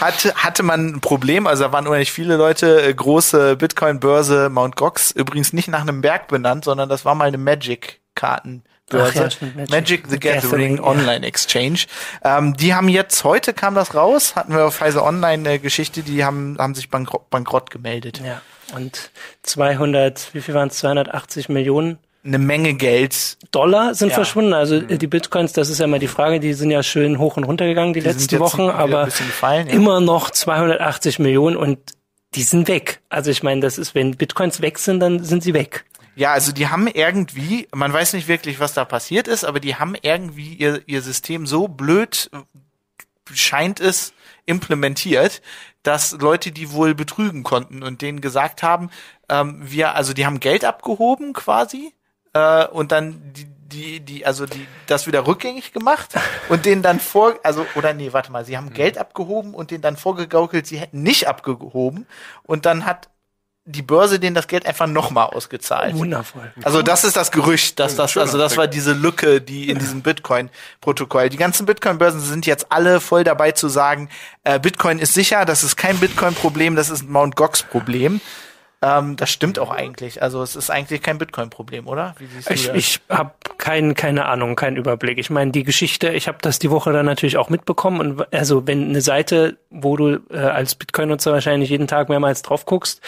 [0.00, 4.76] hatte, hatte man ein Problem, also da waren unheimlich viele Leute, äh, große Bitcoin-Börse Mount
[4.76, 8.62] Gox, übrigens nicht nach einem Berg benannt, sondern das war mal eine Magic-Kartenbörse.
[8.94, 9.70] Ach ja, stimmt, Magic.
[9.70, 10.06] Magic.
[10.08, 10.82] the Gathering, Gathering, ja.
[10.84, 11.80] Online Exchange.
[12.24, 16.02] Ähm, die haben jetzt, heute kam das raus, hatten wir auf Pfizer Online eine Geschichte,
[16.02, 18.20] die haben, haben sich bankrott, bankrott gemeldet.
[18.24, 18.40] Ja.
[18.74, 19.10] Und
[19.42, 20.78] 200, wie viel waren es?
[20.78, 23.38] 280 Millionen eine Menge Geld.
[23.52, 24.16] Dollar sind Ja.
[24.16, 24.52] verschwunden.
[24.52, 27.36] Also äh, die Bitcoins, das ist ja mal die Frage, die sind ja schön hoch
[27.36, 29.72] und runter gegangen die, Die letzten Wochen, aber gefallen, ja.
[29.74, 31.78] immer noch 280 Millionen und
[32.34, 33.00] die sind weg.
[33.08, 35.84] Also ich meine, das ist, wenn Bitcoins weg sind, dann sind sie weg.
[36.16, 39.76] Ja, also die haben irgendwie, man weiß nicht wirklich, was da passiert ist, aber die
[39.76, 44.14] haben irgendwie ihr, ihr System so blöd, äh, scheint es,
[44.46, 45.42] implementiert,
[45.82, 48.90] dass Leute die wohl betrügen konnten und denen gesagt haben,
[49.28, 51.92] ähm, wir, also die haben Geld abgehoben quasi
[52.32, 56.14] äh, und dann die, die, die, also die, das wieder rückgängig gemacht
[56.48, 59.82] und denen dann vor, also, oder nee, warte mal, sie haben Geld abgehoben und denen
[59.82, 62.06] dann vorgegaukelt, sie hätten nicht abgehoben
[62.44, 63.10] und dann hat
[63.68, 65.96] die Börse denen das Geld einfach nochmal ausgezahlt.
[65.96, 66.52] Wundervoll.
[66.62, 70.02] Also das ist das Gerücht, dass das, also das war diese Lücke, die in diesem
[70.02, 71.28] Bitcoin-Protokoll.
[71.30, 74.08] Die ganzen Bitcoin-Börsen sind jetzt alle voll dabei zu sagen,
[74.44, 78.20] äh, Bitcoin ist sicher, das ist kein Bitcoin-Problem, das ist ein Mount Gox-Problem.
[78.82, 80.22] Ähm, das stimmt auch eigentlich.
[80.22, 82.14] Also es ist eigentlich kein Bitcoin-Problem, oder?
[82.18, 82.76] Wie siehst du Ich, das?
[82.76, 85.16] ich habe kein, keine Ahnung, keinen Überblick.
[85.18, 88.00] Ich meine, die Geschichte, ich habe das die Woche dann natürlich auch mitbekommen.
[88.00, 92.66] Und also wenn eine Seite, wo du äh, als Bitcoin-Nutzer wahrscheinlich jeden Tag mehrmals drauf
[92.66, 93.00] guckst,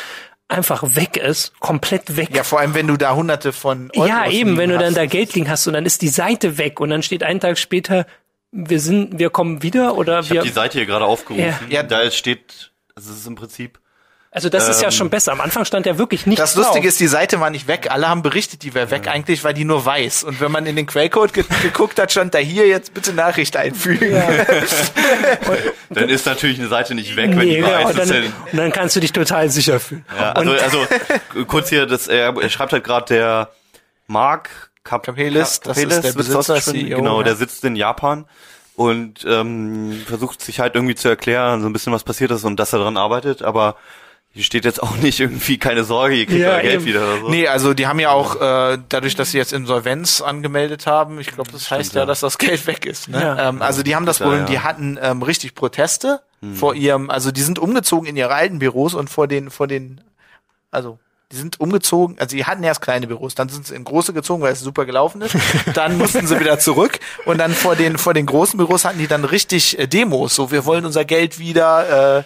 [0.48, 2.30] einfach weg ist, komplett weg.
[2.34, 4.86] ja, vor allem, wenn du da hunderte von Euros Ja, eben, wenn liegen du dann
[4.88, 4.96] hast.
[4.96, 7.58] da Geld liegen hast und dann ist die Seite weg und dann steht einen Tag
[7.58, 8.06] später,
[8.50, 10.42] wir sind, wir kommen wieder oder Ich habe wir.
[10.42, 11.66] die Seite hier gerade aufgerufen.
[11.68, 11.82] Ja.
[11.82, 13.78] Da steht, also es ist im Prinzip
[14.30, 15.32] Also das ist ja ähm, schon besser.
[15.32, 16.88] Am Anfang stand ja wirklich nichts Das Lustige drauf.
[16.88, 17.88] ist, die Seite war nicht weg.
[17.90, 19.08] Alle haben berichtet, die wäre weg.
[19.08, 20.24] Eigentlich war die nur weiß.
[20.24, 23.56] Und wenn man in den Quellcode ge geguckt hat, stand da hier jetzt bitte Nachricht
[23.56, 24.12] einfügen.
[25.90, 28.10] Dann ist natürlich eine Seite nicht weg, wenn Nee, die ja, weiß und, ist.
[28.10, 30.04] dann, Ja, und dann kannst du dich total sicher fühlen.
[30.16, 30.86] ja, also, also
[31.46, 33.48] kurz hier, das, er, er schreibt halt gerade der
[34.06, 36.80] Mark Kap Kapelis, das ist der Besitzer, ausgesprochen?
[36.80, 37.24] CEO, Genau, ja.
[37.24, 38.26] der sitzt in Japan
[38.76, 42.56] und ähm, versucht sich halt irgendwie zu erklären, so ein bisschen was passiert ist und
[42.60, 43.76] dass er daran arbeitet, aber
[44.32, 46.84] hier steht jetzt auch nicht irgendwie keine Sorge, ihr kriegt Ja, euer Geld eben.
[46.84, 47.28] wieder oder so.
[47.28, 51.28] Nee, also die haben ja auch, äh, dadurch, dass sie jetzt Insolvenz angemeldet haben, ich
[51.28, 52.06] glaube, das heißt ja, ja.
[52.06, 53.08] dass das Geld weg ist.
[53.08, 53.20] Ne?
[53.20, 53.48] Ja.
[53.48, 54.46] Ähm, also die haben das Problem, ja.
[54.46, 56.20] die hatten ähm, richtig Proteste
[56.54, 60.00] vor ihrem, also die sind umgezogen in ihre alten Büros und vor den, vor den,
[60.70, 60.98] also
[61.32, 64.40] die sind umgezogen, also die hatten erst kleine Büros, dann sind sie in große gezogen,
[64.40, 65.36] weil es super gelaufen ist.
[65.74, 69.08] Dann mussten sie wieder zurück und dann vor den vor den großen Büros hatten die
[69.08, 72.22] dann richtig äh, Demos, so wir wollen unser Geld wieder äh,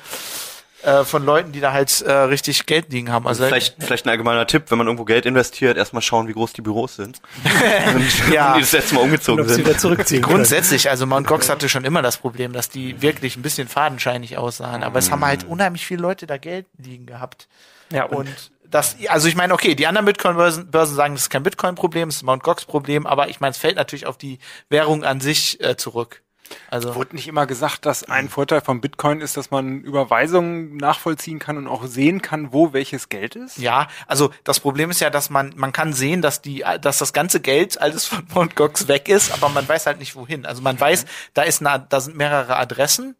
[0.82, 3.26] äh, von Leuten, die da halt äh, richtig Geld liegen haben.
[3.26, 6.52] Also Vielleicht, vielleicht ein allgemeiner Tipp, wenn man irgendwo Geld investiert, erstmal schauen, wie groß
[6.52, 7.20] die Büros sind.
[7.94, 8.48] Und Ja.
[8.50, 9.66] wenn die das letzte Mal umgezogen Und sind.
[9.66, 10.36] wieder zurückziehen können.
[10.36, 14.36] Grundsätzlich, also Mount Gox hatte schon immer das Problem, dass die wirklich ein bisschen fadenscheinig
[14.38, 14.82] aussahen.
[14.82, 17.48] Aber es haben halt unheimlich viele Leute da Geld liegen gehabt.
[17.92, 21.30] Ja, und, Und das, also ich meine, okay, die anderen Bitcoin-Börsen Börsen sagen, das ist
[21.30, 24.38] kein Bitcoin-Problem, es ist ein Mount Gox-Problem, aber ich meine, es fällt natürlich auf die
[24.70, 26.22] Währung an sich äh, zurück.
[26.70, 31.38] Also Wurde nicht immer gesagt, dass ein Vorteil von Bitcoin ist, dass man Überweisungen nachvollziehen
[31.38, 33.58] kann und auch sehen kann, wo welches Geld ist?
[33.58, 37.12] ja, also das Problem ist ja, dass man man kann sehen, dass die dass das
[37.12, 40.46] ganze Geld alles von Mount Gox weg ist, aber man weiß halt nicht wohin.
[40.46, 43.16] Also man weiß, da ist eine, da sind mehrere Adressen,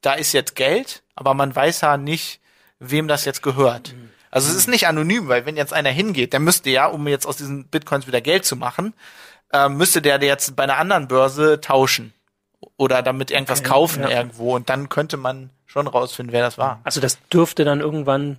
[0.00, 2.40] da ist jetzt Geld, aber man weiß ja nicht,
[2.78, 3.94] wem das jetzt gehört.
[4.30, 7.26] Also es ist nicht anonym, weil wenn jetzt einer hingeht, der müsste ja, um jetzt
[7.26, 8.94] aus diesen Bitcoins wieder Geld zu machen,
[9.52, 12.12] ähm, müsste der jetzt bei einer anderen Börse tauschen
[12.76, 14.10] oder damit irgendwas kaufen ja.
[14.10, 16.80] irgendwo und dann könnte man schon rausfinden, wer das war.
[16.84, 18.38] also das dürfte dann irgendwann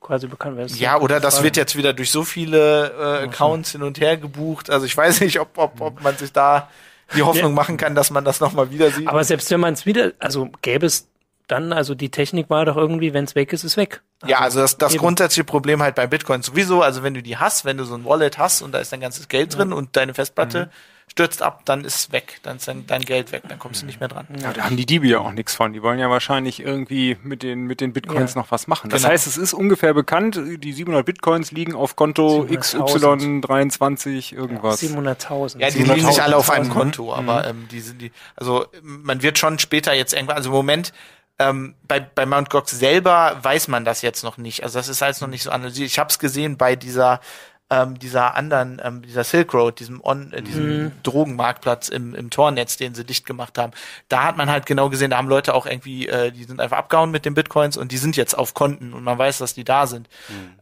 [0.00, 0.76] quasi bekannt werden.
[0.76, 4.70] Ja, oder das wird jetzt wieder durch so viele äh, Accounts hin und her gebucht.
[4.70, 6.68] Also ich weiß nicht, ob, ob, ob man sich da
[7.14, 9.08] die Hoffnung machen kann, dass man das nochmal wieder sieht.
[9.08, 11.08] Aber selbst wenn man es wieder, also gäbe es
[11.48, 14.02] dann, also die Technik war doch irgendwie, wenn es weg ist, ist weg.
[14.26, 15.00] ja, also das, das eben.
[15.00, 18.04] grundsätzliche Problem halt bei Bitcoin sowieso, also wenn du die hast, wenn du so ein
[18.04, 20.70] Wallet hast und da ist dein ganzes Geld drin und deine Festplatte
[21.16, 23.86] stürzt ab, dann ist es weg, dann ist dein, dein Geld weg, dann kommst du
[23.86, 24.26] nicht mehr dran.
[24.38, 25.72] Ja, da haben die Diebe ja auch nichts von.
[25.72, 28.42] Die wollen ja wahrscheinlich irgendwie mit den, mit den Bitcoins Ja.
[28.42, 28.90] noch was machen.
[28.90, 29.12] Das Genau.
[29.14, 33.40] heißt, es ist ungefähr bekannt, die 700 Bitcoins liegen auf Konto 700.000.
[33.42, 34.82] XY23 irgendwas.
[34.82, 35.58] 700.000.
[35.58, 36.72] Ja, die liegen nicht alle auf einem 700.000.
[36.74, 40.54] Konto, aber ähm, die sind die, also man wird schon später jetzt irgendwann, also im
[40.56, 40.92] Moment
[41.38, 44.62] ähm, bei, bei Mount Gox selber weiß man das jetzt noch nicht.
[44.64, 45.88] Also das ist alles noch nicht so analysiert.
[45.90, 47.20] Ich habe es gesehen bei dieser
[47.68, 52.76] ähm, dieser anderen, ähm, dieser Silk Road, diesem, On, äh, diesem Drogenmarktplatz im, im Tornetz,
[52.76, 53.72] den sie dicht gemacht haben.
[54.08, 56.78] Da hat man halt genau gesehen, da haben Leute auch irgendwie, äh, die sind einfach
[56.78, 59.64] abgehauen mit den Bitcoins und die sind jetzt auf Konten und man weiß, dass die
[59.64, 60.08] da sind.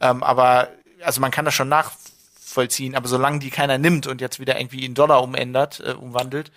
[0.01, 0.69] Ähm, aber
[1.05, 4.85] also man kann das schon nachvollziehen, aber solange die keiner nimmt und jetzt wieder irgendwie
[4.87, 6.51] in Dollar umändert, äh, umwandelt,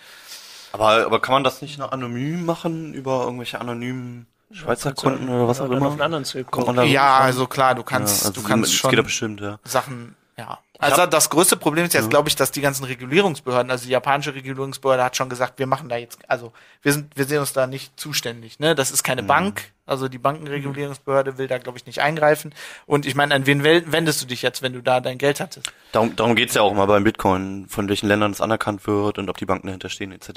[0.71, 5.47] Aber, aber kann man das nicht noch anonym machen über irgendwelche anonymen Schweizer Kunden oder
[5.49, 6.05] was auch Dann auf einen immer?
[6.05, 6.75] anderen Silk Kommt Road.
[6.77, 9.59] man da ja, also klar, du kannst, Ja, also du kannst schon bestimmt, ja.
[9.65, 10.59] Sachen Ja.
[10.79, 14.35] Also das größte Problem ist jetzt, glaube ich, dass die ganzen Regulierungsbehörden, also die japanische
[14.35, 17.65] Regulierungsbehörde hat schon gesagt, wir machen da jetzt, also wir sind, wir sehen uns da
[17.65, 18.59] nicht zuständig.
[18.59, 18.75] Ne?
[18.75, 19.27] Das ist keine Mhm.
[19.27, 22.53] Bank, also die Bankenregulierungsbehörde will da, glaube ich, nicht eingreifen.
[22.85, 25.71] Und ich meine, an wen wendest du dich jetzt, wenn du da dein Geld hattest?
[25.93, 29.29] Darum, darum geht's ja auch mal beim Bitcoin, von welchen Ländern es anerkannt wird und
[29.31, 30.29] ob die Banken dahinter stehen etc.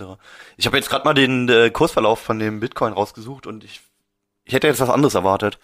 [0.56, 3.82] Ich habe jetzt gerade mal den äh, Kursverlauf von dem Bitcoin rausgesucht und ich,
[4.46, 5.58] ich hätte jetzt was anderes erwartet.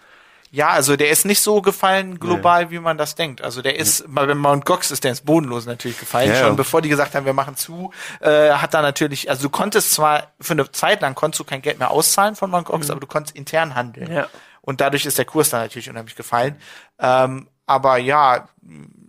[0.53, 3.43] Ja, also der ist nicht so gefallen global, wie man das denkt.
[3.43, 6.31] Also der ist, bei Mount Gox ist der ins Bodenlose natürlich gefallen.
[6.31, 6.55] Ja, Schon ja.
[6.55, 10.33] bevor die gesagt haben, wir machen zu, äh, hat da natürlich, also du konntest zwar,
[10.41, 13.07] für eine Zeit lang konntest du kein Geld mehr auszahlen von Mount Gox, aber du
[13.07, 14.11] konntest intern handeln.
[14.11, 14.29] Ja.
[14.63, 16.57] Und dadurch ist der Kurs dann natürlich unheimlich gefallen.
[16.99, 18.49] Ähm, aber ja,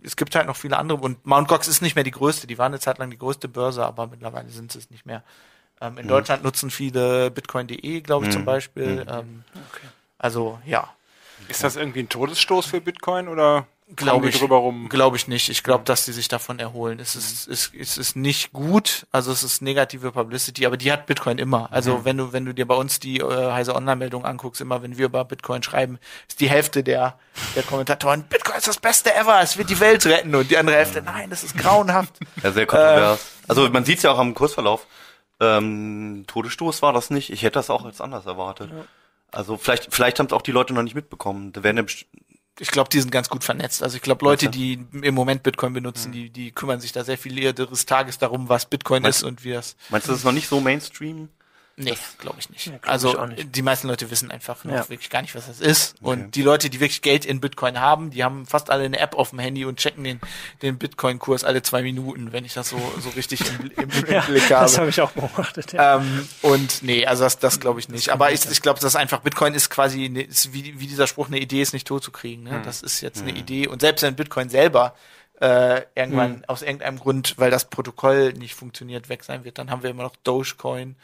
[0.02, 0.98] es gibt halt noch viele andere.
[0.98, 2.46] Und Mount Gox ist nicht mehr die größte.
[2.46, 5.22] Die waren eine Zeit lang die größte Börse, aber mittlerweile sind sie es nicht mehr.
[5.80, 9.06] Ähm, in Deutschland nutzen viele Bitcoin.de, glaube ich, zum Beispiel.
[9.08, 9.44] Ähm,
[10.18, 10.88] Also ja,
[11.48, 14.88] Ist das irgendwie ein Todesstoß für Bitcoin oder glaube ich, drüber rum?
[14.88, 15.48] glaube ich nicht.
[15.48, 17.00] Ich glaube, dass die sich davon erholen.
[17.00, 21.06] Es ist, es, es ist nicht gut, also es ist negative Publicity, aber die hat
[21.06, 21.72] Bitcoin immer.
[21.72, 24.98] Also wenn du, wenn du dir bei uns die äh, heise Online-Meldung anguckst, immer wenn
[24.98, 27.18] wir über Bitcoin schreiben, ist die Hälfte der,
[27.56, 30.76] der Kommentatoren, Bitcoin ist das Beste ever, es wird die Welt retten und die andere
[30.76, 32.14] Hälfte, nein, das ist grauenhaft.
[32.42, 33.26] Ja, sehr kontrovers.
[33.48, 34.86] also man sieht's ja auch am Kursverlauf.
[35.40, 37.30] Ähm, Todesstoß war das nicht.
[37.30, 38.70] Ich hätte das auch als anders erwartet.
[39.30, 41.52] Also vielleicht, vielleicht haben es auch die Leute noch nicht mitbekommen.
[41.52, 41.84] Da werden ja
[42.60, 43.82] Ich glaube, die sind ganz gut vernetzt.
[43.82, 47.18] Also ich glaube, Leute, die im Moment Bitcoin benutzen, die, die kümmern sich da sehr
[47.18, 49.76] viel ihres Tages darum, was Bitcoin Meinst- ist und wie das.
[49.90, 51.28] Meinst du, das ist noch nicht so Mainstream?
[51.80, 52.64] Nee, glaube ich nicht.
[52.64, 53.56] glaub also ich nicht.
[53.56, 54.88] die meisten Leute wissen einfach noch Ja.
[54.88, 55.94] wirklich gar nicht, was das ist.
[56.02, 59.14] Und die Leute, die wirklich Geld in Bitcoin haben, die haben fast alle eine App
[59.14, 60.20] auf dem Handy und checken den,
[60.62, 64.20] den Bitcoin-Kurs alle zwei Minuten, wenn ich das so, so richtig im, im, im Ja,
[64.22, 64.80] Blick das habe.
[64.80, 65.72] habe ich auch beobachtet.
[65.72, 65.96] Ja.
[65.96, 68.08] Ähm, und nee, also das, das glaube ich nicht.
[68.10, 71.06] Aber ich, ich glaube, das ist einfach, Bitcoin ist quasi, ne, ist wie, wie dieser
[71.06, 72.42] Spruch, eine Idee ist nicht tot zu kriegen.
[72.42, 72.60] Ne?
[72.64, 73.68] Das ist jetzt eine Idee.
[73.68, 74.94] Und selbst wenn Bitcoin selber
[75.40, 79.84] äh, irgendwann aus irgendeinem Grund, weil das Protokoll nicht funktioniert, weg sein wird, dann haben
[79.84, 80.96] wir immer noch Dogecoin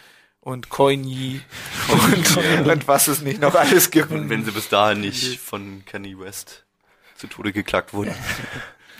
[0.45, 1.40] und Coiny
[1.88, 2.36] und,
[2.68, 4.11] und was es nicht noch alles gibt.
[4.11, 6.64] Und wenn sie bis dahin nicht von Kanye West
[7.16, 8.14] zu Tode geklagt wurden.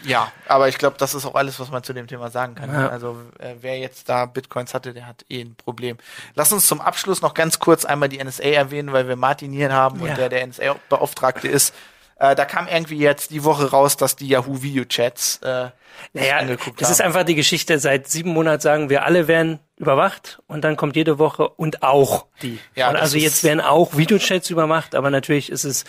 [0.07, 2.70] Ja, aber ich glaube, das ist auch alles, was man zu dem Thema sagen kann.
[2.70, 2.88] Ja.
[2.90, 5.97] Also äh, wer jetzt da Bitcoins hatte, der hat eh ein Problem.
[6.34, 9.72] Lass uns zum Abschluss noch ganz kurz einmal die NSA erwähnen, weil wir Martin hier
[9.72, 10.11] haben Ja.
[10.11, 11.72] und der der NSA-Beauftragte ist.
[12.17, 15.65] Äh, da kam irgendwie jetzt die Woche raus, dass die Yahoo Video-Chats äh,
[16.12, 16.93] sich Naja, angeguckt das haben.
[16.93, 17.79] ist einfach die Geschichte.
[17.79, 22.27] Seit sieben Monaten sagen wir, alle werden überwacht und dann kommt jede Woche und auch
[22.43, 22.59] die.
[22.77, 25.85] Ja, und also jetzt werden auch Videochats überwacht, aber natürlich ist es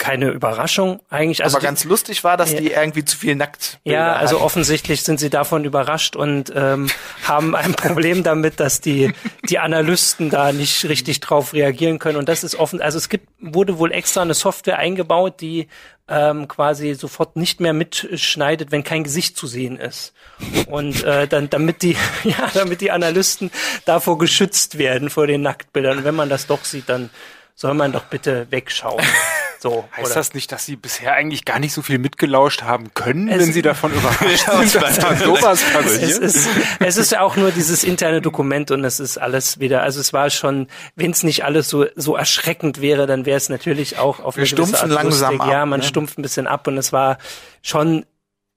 [0.00, 1.44] keine Überraschung eigentlich.
[1.44, 2.58] Also aber die- ganz lustig war, dass Ja.
[2.60, 4.44] die irgendwie zu viel nackt Ja, also hatten.
[4.46, 6.88] offensichtlich sind sie davon überrascht und ähm,
[7.28, 9.12] haben ein Problem damit, dass die
[9.48, 12.16] die Analysten da nicht richtig drauf reagieren können.
[12.16, 12.82] Und das ist offen.
[12.82, 15.68] Also es gibt wurde wohl extra eine Software eingebaut, die
[16.08, 20.12] ähm, quasi sofort nicht mehr mitschneidet, wenn kein Gesicht zu sehen ist.
[20.66, 23.50] Und äh, dann damit die ja damit die Analysten
[23.84, 25.98] davor geschützt werden vor den Nacktbildern.
[25.98, 27.10] Und wenn man das doch sieht, dann
[27.54, 29.04] soll man doch bitte wegschauen.
[29.62, 30.14] So Heißt oder?
[30.14, 33.52] das nicht, dass sie bisher eigentlich gar nicht so viel mitgelauscht haben können, Es- wenn
[33.52, 36.18] sie davon überrascht sind, dass da sowas es passiert?
[36.22, 36.48] ist,
[36.80, 40.14] es ist ja auch nur dieses interne Dokument und es ist alles wieder, also es
[40.14, 44.20] war schon, wenn es nicht alles so, so erschreckend wäre, dann wäre es natürlich auch
[44.20, 45.52] auf Wir eine gewisse stumpfen Art langsam lustig.
[45.52, 45.86] Ja, ab, man ne?
[45.86, 47.18] stumpft ein bisschen ab und es war
[47.60, 48.06] schon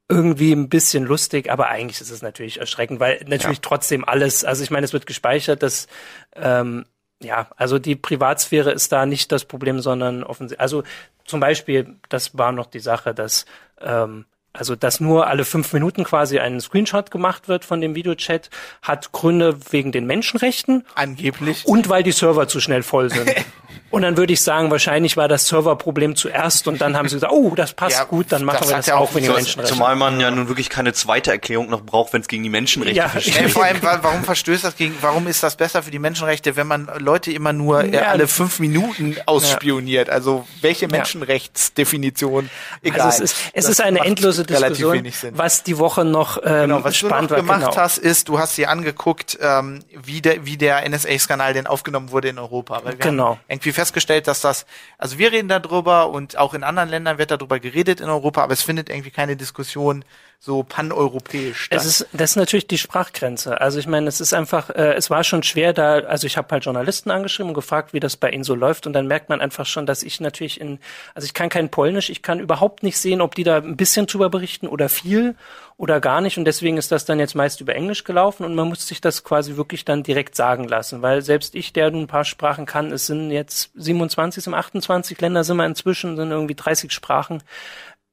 [0.09, 4.63] irgendwie ein bisschen lustig, aber eigentlich ist es natürlich erschreckend, weil natürlich trotzdem alles, also
[4.63, 5.87] ich meine, es wird gespeichert, dass
[6.35, 6.85] ähm,
[7.24, 10.84] ja, also die Privatsphäre ist da nicht das Problem, sondern offensichtlich, also
[11.26, 13.45] zum Beispiel, das war noch die Sache, dass
[13.82, 18.51] ähm, also dass nur alle fünf Minuten quasi ein Screenshot gemacht wird von dem Videochat,
[18.84, 21.65] hat Gründe wegen den Menschenrechten angeblich.
[21.65, 23.34] und weil die Server zu schnell voll sind.
[23.93, 27.31] Und dann würde ich sagen, wahrscheinlich war das Serverproblem zuerst und dann haben sie gesagt,
[27.31, 29.31] oh, das passt Ja, gut, dann machen das wir das ja auch auch wegen den
[29.31, 29.77] so- Menschenrechten.
[29.77, 32.97] Zumal man ja nun wirklich keine zweite Erklärung noch braucht, wenn es gegen die Menschenrechte
[32.97, 33.07] Ja.
[33.07, 33.51] verstößt.
[33.51, 36.65] Vor allem, wa- warum verstößt das gegen, warum ist das besser für die Menschenrechte, wenn
[36.65, 38.01] man Leute immer nur äh, Ja.
[38.07, 40.09] alle fünf Minuten ausspioniert?
[40.09, 42.49] Also welche Menschenrechtsdefinition?
[42.81, 43.01] Egal.
[43.01, 45.37] Also es ist, es ist eine endlose relativ Diskussion, wenig Sinn.
[45.37, 47.43] was die Woche noch ähm, Genau, was du spannend noch war.
[47.43, 47.75] gemacht genau.
[47.77, 52.29] hast, ist, du hast dir angeguckt, ähm, wie der, wie der NSA-Skandal denn aufgenommen wurde
[52.29, 52.81] in Europa.
[52.83, 53.29] Weil wir Genau.
[53.31, 54.65] haben irgendwie festgestellt, dass das,
[54.97, 58.53] also wir reden darüber und auch in anderen Ländern wird darüber geredet in Europa, aber
[58.53, 60.05] es findet irgendwie keine Diskussion
[60.45, 61.79] so paneuropäisch statt.
[61.79, 63.61] Es ist, das ist natürlich die Sprachgrenze.
[63.61, 66.49] Also ich meine, es ist einfach, äh, es war schon schwer da, also ich habe
[66.51, 69.39] halt Journalisten angeschrieben und gefragt, wie das bei ihnen so läuft und dann merkt man
[69.39, 70.79] einfach schon, dass ich natürlich in,
[71.15, 74.05] also ich kann kein Polnisch, ich kann überhaupt nicht sehen, ob die da ein bisschen
[74.05, 75.35] drüber berichten oder viel
[75.77, 78.67] oder gar nicht und deswegen ist das dann jetzt meist über Englisch gelaufen und man
[78.67, 82.07] muss sich das quasi wirklich dann direkt sagen lassen, weil selbst ich, der nun ein
[82.07, 86.55] paar Sprachen kann, es sind jetzt 27, sind 28 Länder sind wir inzwischen, sind irgendwie
[86.55, 87.41] 30 Sprachen.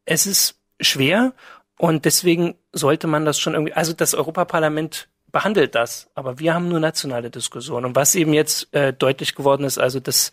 [0.04, 1.32] Es ist schwer
[1.80, 6.68] Und deswegen sollte man das schon irgendwie, also das Europaparlament behandelt das, aber wir haben
[6.68, 7.86] nur nationale Diskussionen.
[7.86, 10.30] Und was eben jetzt äh, deutlich geworden ist, also das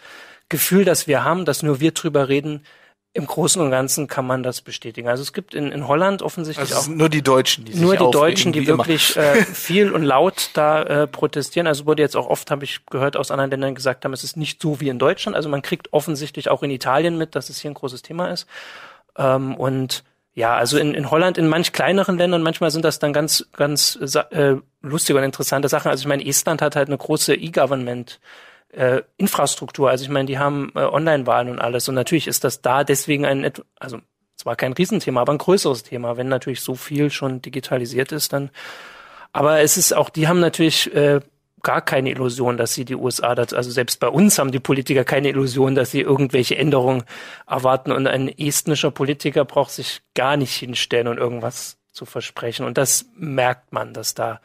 [0.49, 2.65] Gefühl, das wir haben, dass nur wir drüber reden,
[3.13, 5.07] im Großen und Ganzen kann man das bestätigen.
[5.07, 7.81] Also es gibt in, in Holland offensichtlich Also auch sind nur die Deutschen, die sich
[7.81, 11.65] nur die Deutschen, die wirklich äh, viel und laut da äh, protestieren.
[11.65, 14.35] Also wurde jetzt auch oft, habe ich gehört, aus anderen Ländern gesagt haben, es ist
[14.35, 15.37] nicht so wie in Deutschland.
[15.37, 18.47] Also man kriegt offensichtlich auch in Italien mit, dass es hier ein großes Thema ist.
[19.17, 20.03] Ähm, und
[20.37, 23.97] ja, also in, in Holland, in manch kleineren Ländern, manchmal sind das dann ganz, ganz
[24.29, 25.89] äh, lustige und interessante Sachen.
[25.89, 28.19] Also ich meine, Estland hat halt eine große E-Government.
[28.69, 32.61] Äh, Infrastruktur, also ich meine, die haben äh, Online-Wahlen und alles und natürlich ist das
[32.61, 33.99] da deswegen ein, also
[34.35, 38.51] zwar kein Riesenthema, aber ein größeres Thema, wenn natürlich so viel schon digitalisiert ist, dann
[39.31, 41.21] aber es ist auch, die haben natürlich äh,
[41.67, 45.03] gar keine Illusion, dass sie die USA, das, also selbst bei uns haben die Politiker
[45.03, 47.03] keine Illusion, dass sie irgendwelche Änderungen
[47.45, 47.91] erwarten.
[47.91, 52.65] Und ein estnischer Politiker braucht sich gar nicht hinstellen und irgendwas zu versprechen.
[52.65, 54.39] Und das merkt man, dass da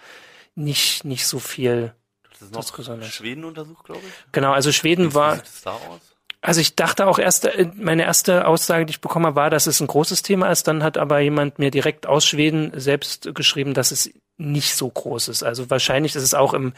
[0.57, 1.95] nicht, nicht so viel.
[2.29, 3.03] Das ist noch.
[3.05, 4.33] Schweden untersucht, glaube ich.
[4.33, 5.35] Genau, also Schweden war.
[5.35, 6.12] Wie sieht es da aus?
[6.43, 9.67] Also ich dachte auch erst, äh, meine erste Aussage, die ich bekommen habe, war, dass
[9.67, 10.67] es ein großes Thema ist.
[10.69, 15.29] Dann hat aber jemand mir direkt aus Schweden selbst geschrieben, dass es nicht so groß
[15.29, 15.45] ist.
[15.45, 16.73] Also wahrscheinlich ist es auch im,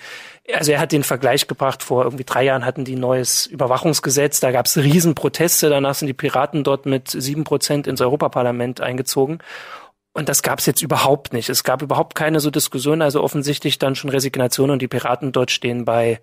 [0.52, 4.50] also er hat den Vergleich gebracht, vor irgendwie drei Jahren hatten die neues Überwachungsgesetz, da
[4.50, 9.38] gab es Riesenproteste, danach sind die Piraten dort mit sieben Prozent ins Europaparlament eingezogen.
[10.12, 11.48] Und das gab es jetzt überhaupt nicht.
[11.48, 15.50] Es gab überhaupt keine so Diskussion, also offensichtlich dann schon Resignation und die Piraten dort
[15.50, 16.20] stehen bei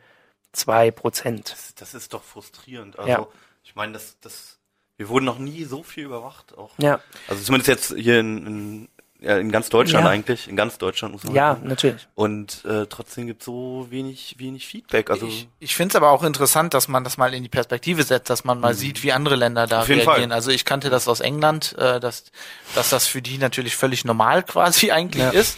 [0.54, 1.52] zwei Prozent.
[1.52, 2.98] Das, das ist doch frustrierend.
[3.00, 3.28] Also, Ja.
[3.64, 4.58] ich meine, das, das,
[4.98, 6.58] wir wurden noch nie so viel überwacht.
[6.58, 6.72] Auch.
[6.78, 8.90] Ja, Also zumindest jetzt hier in, in,
[9.20, 10.12] ja, in ganz Deutschland Ja.
[10.12, 11.68] eigentlich, in ganz Deutschland muss man ja, sagen.
[11.68, 12.08] natürlich.
[12.16, 15.10] Und äh, trotzdem gibt so wenig, wenig Feedback.
[15.12, 18.02] Also Ich, ich finde es aber auch interessant, dass man das mal in die Perspektive
[18.04, 20.30] setzt, dass man mal sieht, wie andere Länder da Auf jeden reagieren.
[20.32, 20.36] Fall.
[20.36, 22.26] Also ich kannte das aus England, äh, dass,
[22.74, 25.30] dass das für die natürlich völlig normal quasi eigentlich Ja.
[25.30, 25.58] ist.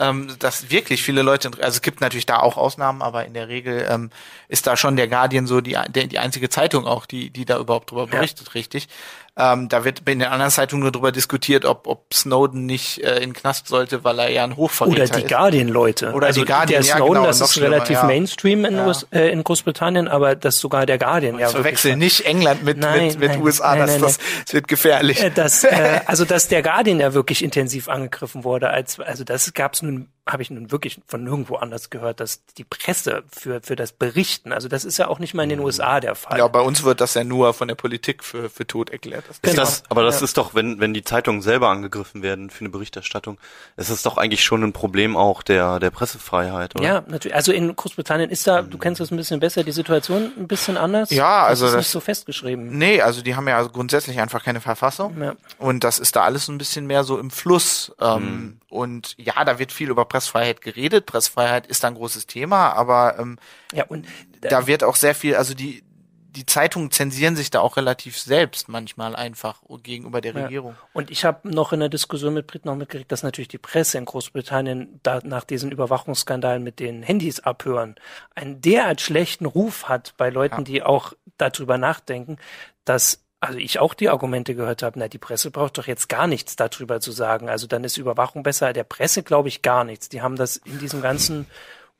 [0.00, 3.48] Ähm, dass wirklich viele Leute, also es gibt natürlich da auch Ausnahmen, aber in der
[3.48, 4.10] Regel ähm,
[4.48, 7.58] ist da schon der Guardian so die, der, die einzige Zeitung auch, die, die da
[7.58, 8.88] überhaupt drüber berichtet, richtig.
[9.36, 13.18] Ähm, da wird in den anderen Zeitungen nur drüber diskutiert, ob, ob Snowden nicht äh,
[13.20, 15.28] in Knast sollte, weil er ja ein Hochverräter Oder die ist.
[15.28, 16.12] Guardian-Leute.
[16.12, 18.04] Oder also die Guardian, der ja, Snowden, genau, das ist relativ ja.
[18.04, 18.86] Mainstream in, Ja.
[18.86, 21.38] US, äh, in Großbritannien, aber das sogar der Guardian.
[21.38, 24.68] ja, Verwechseln nicht England mit, Nein, mit, mit nein, USA, nein, das, das, das wird
[24.68, 25.22] gefährlich.
[25.22, 29.52] Äh, dass, äh, also dass der Guardian ja wirklich intensiv angegriffen wurde, als also das
[29.54, 33.76] gab's nun habe ich nun wirklich von nirgendwo anders gehört, dass die Presse für für
[33.76, 36.38] das Berichten, also das ist ja auch nicht mal in den USA der Fall.
[36.38, 39.24] Ja, bei uns wird das ja nur von der Politik für, für tot erklärt.
[39.28, 39.56] Das Ist Genau.
[39.56, 40.24] das, aber das Ja.
[40.24, 43.38] ist doch, wenn, wenn die Zeitungen selber angegriffen werden für eine Berichterstattung,
[43.76, 46.84] ist das doch eigentlich schon ein Problem auch der, der Pressefreiheit, oder?
[46.84, 47.34] Ja, natürlich.
[47.34, 50.76] Also in Großbritannien ist da, du kennst das ein bisschen besser, die Situation ein bisschen
[50.76, 51.10] anders.
[51.10, 52.78] Ja, also das ist das- nicht so festgeschrieben.
[52.78, 55.20] Nee, also die haben ja grundsätzlich einfach keine Verfassung.
[55.20, 55.34] Ja.
[55.58, 57.92] Und das ist da alles so ein bisschen mehr so im Fluss.
[58.00, 61.06] Ähm, Und ja, da wird viel über Pressefreiheit geredet.
[61.06, 63.38] Pressefreiheit ist ein großes Thema, aber ähm,
[63.72, 64.06] Ja, und
[64.42, 65.82] da wird auch sehr viel, also die,
[66.30, 70.42] die Zeitungen zensieren sich da auch relativ selbst manchmal einfach gegenüber der Ja.
[70.44, 70.76] Regierung.
[70.92, 73.96] Und ich habe noch in der Diskussion mit Briten noch mitgekriegt, dass natürlich die Presse
[73.98, 77.94] in Großbritannien da nach diesen Überwachungsskandalen mit den Handys abhören
[78.34, 82.36] einen derart schlechten Ruf hat bei Leuten, die auch darüber nachdenken,
[82.84, 86.26] dass also ich auch die Argumente gehört habe, na, die Presse braucht doch jetzt gar
[86.26, 87.48] nichts darüber zu sagen.
[87.48, 88.72] Also dann ist Überwachung besser.
[88.72, 90.10] Der Presse glaube ich gar nichts.
[90.10, 91.46] Die haben das in diesem ganzen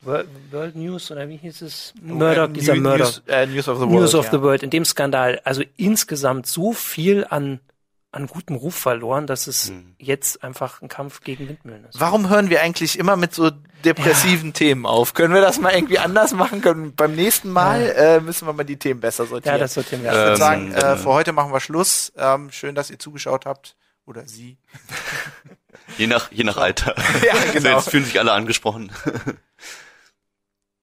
[0.02, 1.94] World, News oder wie hieß es?
[2.00, 2.98] Murdoch, Äh, dieser News, Murdoch.
[2.98, 4.00] News, äh, News of the World.
[4.00, 4.30] News of ja.
[4.30, 7.60] the World, in dem Skandal, also insgesamt so viel an,
[8.12, 12.00] an gutem Ruf verloren, dass es jetzt einfach ein Kampf gegen Windmühlen ist.
[12.00, 13.50] Warum hören wir eigentlich immer mit so
[13.84, 15.14] depressiven Themen auf?
[15.14, 16.60] Können wir das mal irgendwie anders machen?
[16.60, 19.54] Können beim nächsten Mal äh, müssen wir mal die Themen besser sortieren.
[19.54, 22.12] Ja, das sortieren wir Ich würde Ähm, sagen, äh, äh, für heute machen wir Schluss.
[22.16, 23.76] Ähm, schön, dass ihr zugeschaut habt.
[24.06, 24.58] Oder Sie.
[25.96, 26.96] Je nach, je nach Alter.
[27.24, 27.76] Ja, genau.
[27.76, 28.90] jetzt fühlen sich alle angesprochen.